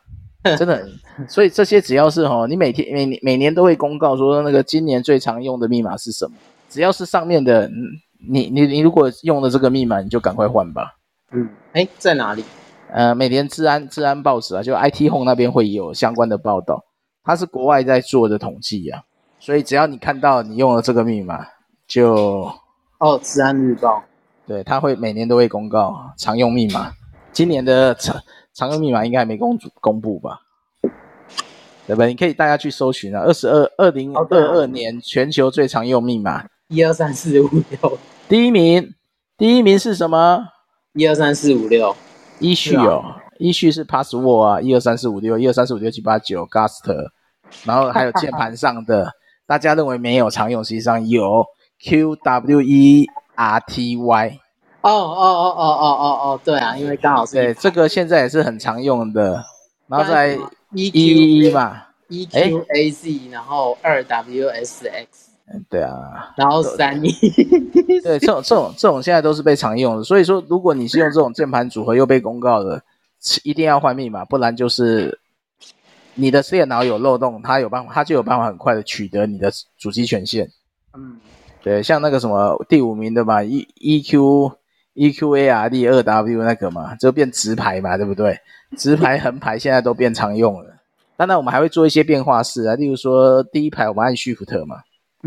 [0.58, 0.88] 真的。
[1.28, 6.32] 所以这些只要是哦，你每天每年每年都会公告说那个今年最常用的密码是什么？
[6.68, 7.70] 只要是上面的，
[8.28, 10.96] 你你你如果用了这个密码，你就赶快换吧。
[11.32, 12.44] 嗯，哎，在哪里？
[12.90, 16.84] 呃，每年治安治安报纸啊，就 IT Home 那边会有相关的报道，
[17.24, 19.02] 它是国外在做的统计啊。
[19.38, 21.46] 所以只要你看到你用了这个密码，
[21.86, 22.50] 就。
[22.98, 24.02] 哦，治安日报，
[24.46, 26.92] 对，它会每年都会公告常用密码。
[27.32, 28.16] 今年的常
[28.54, 30.40] 常用密码应该还没公公布吧？
[31.86, 32.06] 对不对？
[32.06, 37.98] 你可以大家去搜寻啊，二十二二零二二年全球最常用密码，一二三四五六。
[38.28, 38.94] 第一名，
[39.38, 40.48] 第一名是什么？
[40.94, 41.94] 一二三四五六。
[42.40, 46.82] 依序哦，依序是 password 啊，一二三四五六，一二三四五六七八九，ghost，
[47.64, 49.10] 然后还有键盘上的，
[49.46, 51.44] 大家认为没有常用，实际上有。
[51.78, 54.40] Q W E R T Y，
[54.80, 59.44] 哦哦哦哦哦哦哦，对啊，因为刚好是对这个现在也是很常用的，
[59.86, 60.38] 然后在
[60.72, 65.25] E Q 嘛，E Q A Z，然后二 W S X，
[65.68, 67.10] 对啊，然后三一
[68.02, 72.82] 对，这种这种这种现在都是被常用的，所以说如果你是用这种键盘组合又被公告的，
[73.44, 75.18] 一定要换密码，不然就是
[76.14, 80.48] 你的电脑有漏洞，它有办法，它就有办法很快的取得你的主机权限，
[80.94, 81.18] 嗯。
[81.62, 84.52] 对，像那个什么第五名的嘛，E E Q
[84.94, 88.38] E Q A R D 二 W 那个嘛，就变直排嘛，对不对？
[88.76, 90.76] 直排横排现在都变常用了。
[91.16, 94.76] 当然我们还会做一些变化式啊，例如说第一排我们按 Shift 嘛，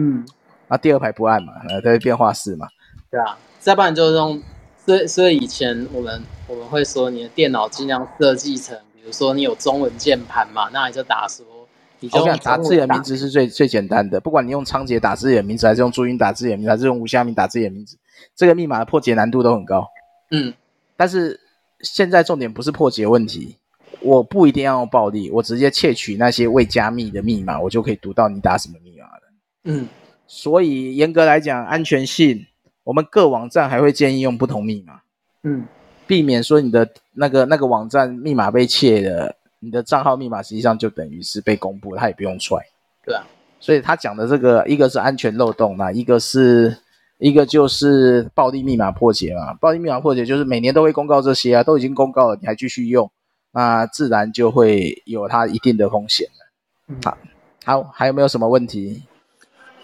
[0.01, 0.25] 嗯，
[0.69, 2.69] 啊第二排不按嘛，呃，这是变化式嘛。
[3.11, 4.41] 对啊，再不然就是用，
[4.85, 11.45] 所以所以以前我们我们会说你的电脑尽量设计成，比如说你有中文键盘嘛，那你就打说，
[11.99, 17.97] 你就用打自己的名字是最最简单的，不管你用仓颉打自己的名字，还是用注音打自己的名字，还是用吴虾明打自己的名字，
[18.37, 19.85] 这个密码的破解难度都很高。
[20.31, 20.53] 嗯，
[20.95, 21.37] 但是
[21.81, 23.57] 现在重点不是破解问题，
[23.99, 28.88] 我不一定要用暴力，我直接窃取那些未加密的密码，我就可以读到你打什么密。
[29.63, 29.87] 嗯，
[30.27, 32.45] 所以严格来讲，安全性。
[32.85, 35.01] 我们各网站还会建议用不同密码，
[35.43, 35.63] 嗯，
[36.07, 42.57] 避免说你的那个那个网站密码被窃了，你的账号密码实际上就等于是被公布，他也不用踹。
[43.05, 43.23] 对啊，
[43.59, 46.75] 所以他讲的这个，一个是安全漏洞，那一个是
[47.19, 49.53] 一个就是暴力密码破解嘛。
[49.55, 53.11] 暴力密码破解就是每年都会公告这些啊，都已经公告了，你还继续用，
[53.51, 56.95] 那自然就会有它一定的风险了。
[57.03, 57.17] 好，
[57.65, 59.03] 好，还有没有什么问题？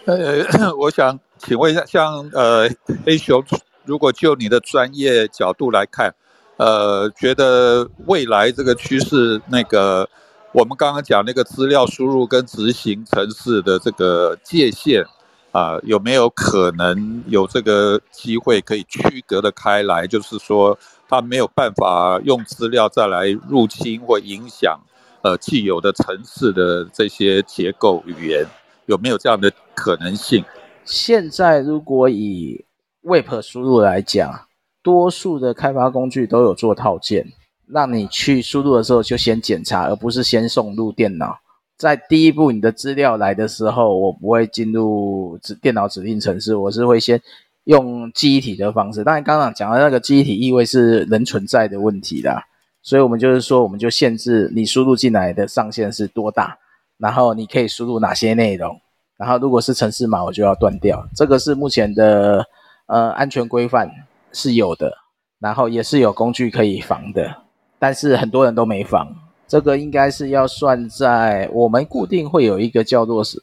[0.05, 1.19] 呃， 我想。
[1.37, 2.67] 请问一下，像呃
[3.05, 3.43] 黑熊，
[3.83, 6.15] 如果就你的专业角度来看，
[6.55, 10.09] 呃，觉得未来这个趋势，那个
[10.53, 15.05] 我们刚刚讲那个资料输入跟执行城市的这个界限
[15.51, 20.07] 啊、有没有可能有这个机会可以区隔的开来？
[20.07, 20.77] 就是说，
[21.09, 24.79] 它没有办法用资料再来入侵或影响
[25.21, 28.45] 呃既有的城市的这些结构语言，
[28.85, 30.43] 有没有这样的可能性？
[30.83, 32.65] 现在如果以
[33.01, 34.47] Web 输入来讲，
[34.83, 37.25] 多数的开发工具都有做套件，
[37.67, 41.39] 让你去输入的时候就先检查，而不是先送入电脑。
[41.77, 47.21] 在第一步你的资料来的时候，我不会进入指电脑指令程式，我是会先
[47.65, 49.03] 用记忆体的方式。
[49.03, 52.41] 当然，刚刚讲的那个记忆体意味是人存在的问题啦，
[52.81, 56.57] 所以我们就是说，我们就限制你输入进来的上限是多大，
[56.97, 58.79] 然后你可以输入哪些内容。
[59.17, 61.07] 然后，如果是城市码，我就要断掉。
[61.15, 62.45] 这个是目前的
[62.87, 63.89] 呃安全规范
[64.33, 64.91] 是有的，
[65.39, 67.43] 然后也是有工具可以防的，
[67.79, 69.07] 但是很多人都没防。
[69.47, 73.41] 这个应该是要算在我们固定会有一个叫做是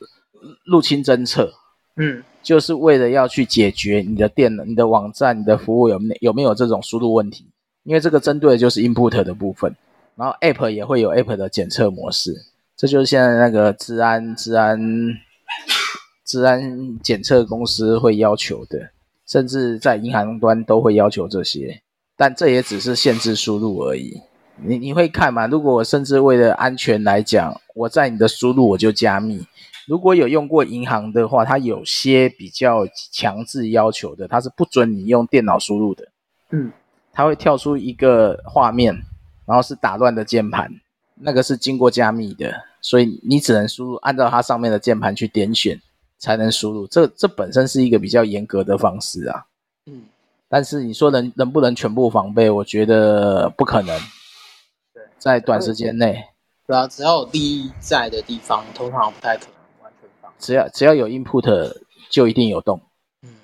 [0.67, 1.51] 入侵侦测，
[1.97, 7.47] 嗯，就是为了要去解决你的电脑、你的网站、你的服务有没有没有这种输入问题，
[7.85, 9.75] 因为这个针对的就是 input 的部分。
[10.17, 12.35] 然后 app 也会有 app 的检测模式，
[12.83, 14.77] 这就是现在那个治安治安。
[16.25, 18.91] 治安检测公司会要求的，
[19.25, 21.81] 甚至在银行端都会要求这些，
[22.17, 24.21] 但这也只是限制输入而已。
[24.57, 25.47] 你你会看吗？
[25.47, 29.47] 如果我甚至为了安全来讲，我在你的输入我就加密。
[29.87, 36.09] 如果有用过银行的话，它有些比较强制要求的，它是不准你用电脑输入的。
[36.51, 36.73] 嗯，
[37.13, 38.93] 它会跳出一个画面，
[39.47, 40.71] 然后是打乱的键盘，
[41.15, 45.81] 那个是经过加密的，所以你只能输入按照它上面的键盘去点选。
[46.19, 49.45] 才能输入，这这本身是一个比较严格的方式啊。
[49.87, 50.05] 嗯，
[50.49, 52.49] 但是你说能能不能全部防备？
[52.49, 53.99] 我觉得不可能。
[54.95, 56.25] 对，在短时间内，
[56.65, 60.33] 对啊，只要有利益在的地方，通常不太可能完全防。
[60.39, 61.77] 只要只要有 input，
[62.09, 62.81] 就一定有洞。
[63.23, 63.35] 嗯，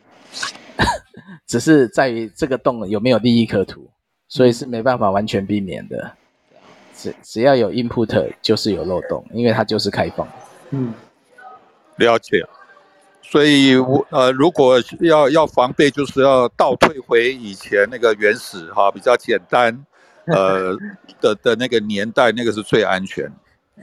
[1.48, 3.90] 只是在于这个洞有没有利益可图，
[4.28, 6.12] 所以是没办法完全避免的。
[7.06, 10.26] 嗯，只只要有 input，就是有漏洞，因为它就是开放。
[10.70, 10.92] 嗯。
[11.96, 12.46] 了解，
[13.20, 19.84] 所以我呃，如果要要防备，就是要倒退回以前那个原始哈，比较简单，
[20.26, 20.76] 呃
[21.20, 23.28] 的的那个年代，那个是最安全。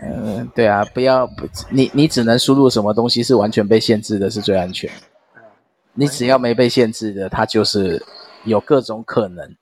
[0.01, 4.89] 嗯，对啊，不要不，你你只能输入什么东西是完全被限制的，是最安全。
[5.93, 8.01] 你只要没被限制的，它就是
[8.45, 9.55] 有各种可能。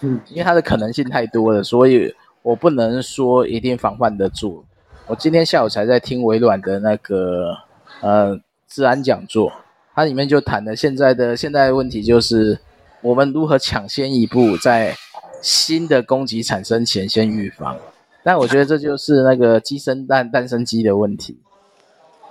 [0.00, 2.12] 嗯，因为它的可能性太多了，所以
[2.42, 4.64] 我不能说一定防范得住。
[5.06, 7.56] 我今天下午才在听微软的那个。
[8.00, 8.36] 呃，
[8.66, 9.52] 治安讲座，
[9.94, 12.58] 它里面就谈了现在的现在的问题，就是
[13.00, 14.92] 我们如何抢先一步，在
[15.40, 17.78] 新的攻击产生前先预防。
[18.24, 21.38] 但我觉得这就是那个鸡生蛋，蛋生鸡的问题。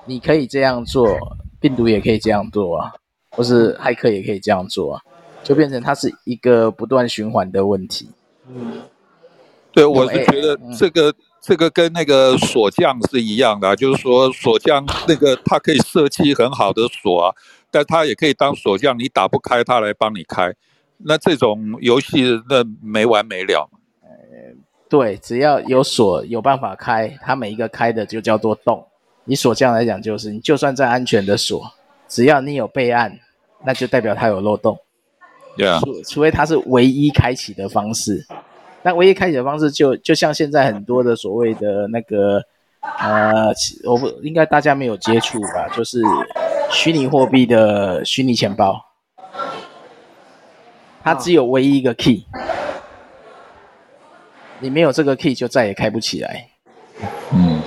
[0.03, 1.17] 你可以这样做，
[1.61, 2.91] 病毒也可以这样做啊，
[3.29, 5.01] 或是骇客也可以这样做啊，
[5.41, 8.09] 就变成它是一个不断循环的问题。
[8.49, 8.81] 嗯，
[9.71, 11.09] 对，我是觉得这个。
[11.09, 17.33] 嗯这个跟那个锁匠是一样的啊，就是说锁匠那个他可以设计很好的锁啊，
[17.71, 20.53] 但他也可以当锁匠，你打不开他来帮你开，
[20.97, 23.67] 那这种游戏那没完没了。
[24.03, 24.07] 呃，
[24.87, 28.85] 对，只要有锁有办法开，它每一个开的就叫做洞。
[29.25, 31.71] 以锁匠来讲，就是你就算再安全的锁，
[32.07, 33.19] 只要你有备案，
[33.65, 34.77] 那就代表它有漏洞。
[35.57, 38.27] 对啊，除除非它是唯一开启的方式。
[38.83, 42.41] 那唯一开启的方式就就像现在很多的所谓的那个
[42.81, 43.53] 呃，
[43.85, 45.69] 我不应该大家没有接触吧？
[45.75, 46.01] 就是
[46.71, 48.83] 虚拟货币的虚拟钱包，
[51.03, 52.25] 它只有唯一一个 key，
[54.59, 56.47] 你没有这个 key 就再也开不起来。
[57.33, 57.61] 嗯，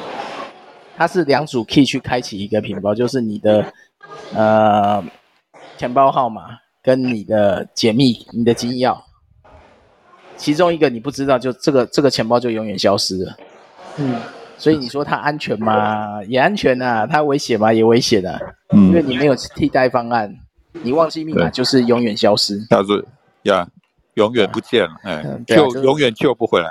[0.96, 3.72] 它是两组 key 去开启一个钱包，就是你的
[4.34, 5.04] 呃
[5.76, 8.98] 钱包号码跟你的解密、你的金钥。
[10.44, 13.34] 其中一个你不知道，就这个这个钱包就永远消失了。
[13.96, 14.20] 嗯，
[14.58, 16.22] 所以你说它安全吗？
[16.24, 17.06] 也安全啊。
[17.06, 17.72] 它危险吗？
[17.72, 18.38] 也危险啊。
[18.74, 20.30] 嗯，因为你没有替代方案，
[20.82, 22.60] 你忘记密码就是永远消失。
[22.68, 23.02] 它是
[23.44, 23.66] 呀，
[24.16, 26.68] 永远不见了，哎，嗯、就永远救不回来。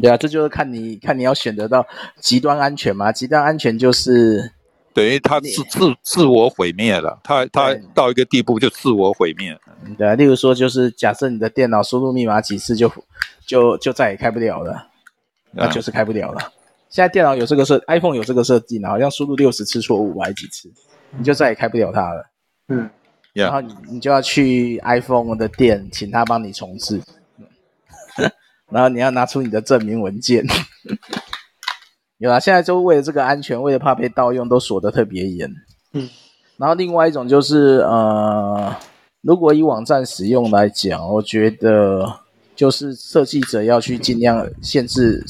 [0.00, 1.86] 对啊，这就是看你看你要选择到
[2.20, 3.12] 极端安全吗？
[3.12, 4.50] 极端安全就是
[4.92, 7.20] 等于它自自自我毁灭了。
[7.22, 9.58] 它它到一个地步就自我毁灭。
[9.96, 12.92] 对啊，例如说，就是假设你的电脑输入密码几次就
[13.46, 14.88] 就就再也开不了了，
[15.52, 16.52] 那就是开不了了。
[16.90, 20.70] 现在电脑有这个设，iPhone 有这个设计呢，好像输入六十次错误还是几次，
[21.16, 22.30] 你就再也开不了它了。
[22.68, 22.90] 嗯，
[23.32, 27.00] 然后你你就要去 iPhone 的店，请他帮你重置，
[28.70, 30.44] 然后你要拿出你的证明文件。
[32.20, 35.50] 有啊，现在就为了这个安全，为了怕被盗用，都锁得特别严。
[35.94, 36.08] 嗯，
[36.56, 38.72] 然后另外一种就是呃。
[39.22, 42.10] 如果以网站使用来讲，我觉得
[42.56, 45.22] 就是设计者要去尽量限制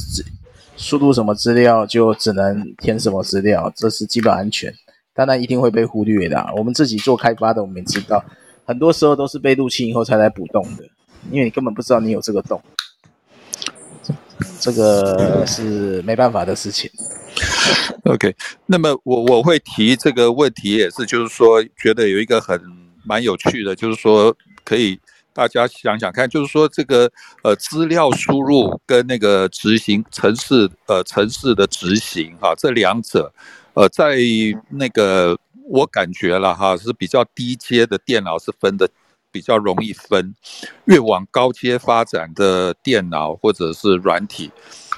[0.76, 4.72] 输入什么资料就只能填什么资料，这是基本安全。
[5.12, 6.40] 当然一定会被忽略的。
[6.56, 8.24] 我们自己做开发的，我们也知道，
[8.64, 10.84] 很多时候都是被入侵以后才来补洞的，
[11.32, 12.62] 因为你根本不知道你有这个洞，
[14.60, 16.88] 这个是没办法的事情。
[18.04, 18.36] OK，
[18.66, 22.60] 那么我我会提这个问题，也是就是说，觉得有一个很。
[23.02, 25.00] 蛮有趣的，就是说可以
[25.32, 27.10] 大家想想看，就是说这个
[27.42, 33.32] 呃资料输入跟那个执行城市呃城市的执行哈，这两者
[33.72, 34.18] 呃在
[34.68, 35.36] 那个
[35.66, 38.86] 我感觉了哈是比较低阶的电脑是分的
[39.30, 40.34] 比较容易分，
[40.84, 44.50] 越往高阶发展的电脑或者是软体，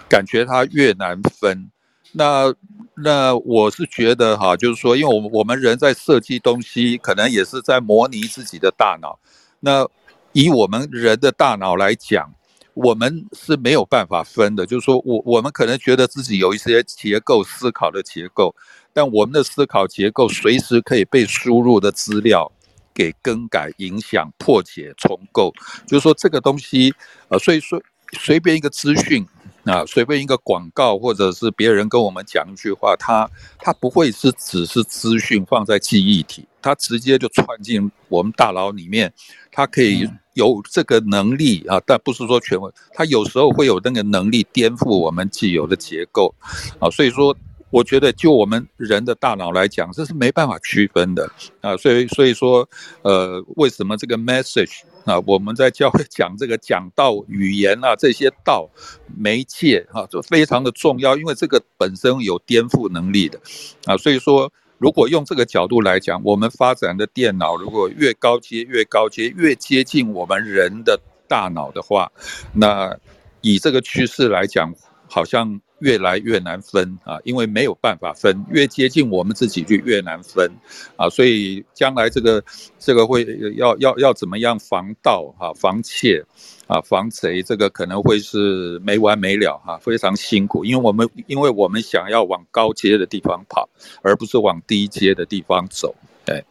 [0.09, 1.71] 感觉它越难分。
[2.13, 2.53] 那
[2.95, 9.19] 那我是觉得哈，就是说，因为我我们人在设计东西，可能也是在模拟自己的大脑。
[9.61, 9.89] 那
[10.33, 12.35] 以我们人的大脑来讲，
[12.75, 14.67] 我们是没有办法分的。
[14.67, 18.55] 就是说我我们可能觉得自己有一些结构思考的结构，
[18.93, 22.53] 但我们的思考结构随时可以被输入的资料
[22.95, 25.53] 给更改、影响、破解、重构。
[25.87, 26.95] 就是说这个东西，
[27.29, 27.83] 呃，所以说
[28.13, 29.27] 随便一个资讯。
[29.65, 33.31] 啊随便一个广告，或者是别人跟我们讲一句话，它
[33.61, 39.13] 它不会是只是资讯放在记忆体，它直接就窜进我们大脑里面，
[39.53, 46.35] 它可以有这个能力啊，但不是说全部，它有时候会有那个能力颠覆我们既有的结构
[46.81, 47.37] 啊，所以说。
[47.73, 51.27] 我觉得，就我们人的大脑来讲，这是没办法区分的
[51.63, 52.69] 啊，所以所以说，
[53.01, 58.69] 呃，为什么这个 message 啊，我们在教会讲这个讲道语言啊，这些道
[59.17, 63.41] 媒介啊，就非常的重要，因为这个本身有颠覆能力的
[63.87, 72.13] 啊，所以说，如果用这个角度来讲，我们发展的电脑如果越高阶越高阶，越接近我们人的大脑的话，
[72.53, 72.95] 那
[73.41, 74.75] 以这个趋势来讲，
[75.09, 75.59] 好像。
[75.83, 80.51] 越来越难分啊，因为没有办法分，越接近我们自己就越难分
[80.97, 82.43] 啊，所以将来这个
[82.79, 83.27] 这个会
[83.57, 86.25] 要要要怎么样防盗啊、防窃
[86.69, 93.69] 啊、防贼，这个可能会是没完没了哈、啊，非常辛苦，因为我们因为我们想要往高阶的地方跑，
[94.03, 96.45] 而不是往低阶的地方走，对，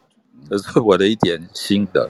[0.48, 2.08] 这是我的一点心得。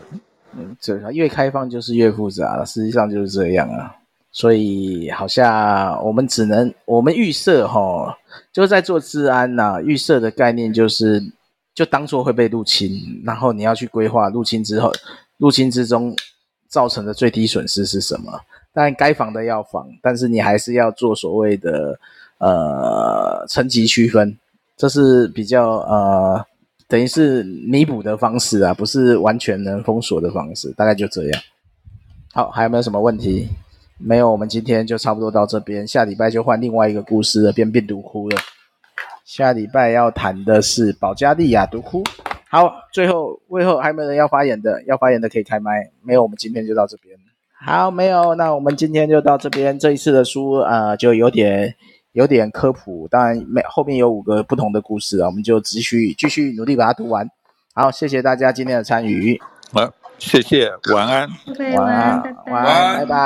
[0.55, 3.97] 嗯，这越开放就是越复杂，实际上就是这样啊。
[4.33, 8.17] 所以好像我们只能我们预设哈，
[8.51, 11.23] 就是在做治安呐、预设的概念就是
[11.75, 14.91] 就当做会被入侵，然后你要去规划入侵之后，
[15.37, 16.17] 入侵之中
[16.67, 18.41] 造成的最低损失是什么？
[18.73, 22.01] 但该防的要防，但是你还是要做所谓的
[22.39, 24.35] 呃层级区分，
[24.79, 26.43] 这是比较呃
[26.89, 31.43] 等于是弥补的方式啊，不是完全能封锁的方式，大概就这样。
[32.33, 33.47] 好，还有没有什么问题？
[34.05, 38.37] 没有，我们今天就差不多到这边，下礼拜就换另外一个故事了，变病毒窟了。
[39.25, 42.03] 下礼拜要谈的是保加利亚毒窟。
[42.51, 44.83] 好，最后，最后还有没有人要发言的？
[44.85, 45.89] 要发言的可以开麦。
[46.03, 47.17] 没有，我们今天就到这边。
[47.65, 49.79] 好，没有，那我们今天就到这边。
[49.79, 51.73] 这一次的书啊、呃，就有点
[52.13, 57.27] 有点科普，当然没后面有五个不同的故事啊，我们就继续继续努力把它读完。
[57.73, 59.41] 好，谢谢大家今天的参与。
[59.73, 59.89] 好，
[60.19, 61.29] 谢谢，晚安，
[61.77, 63.17] 晚安，晚安，拜拜。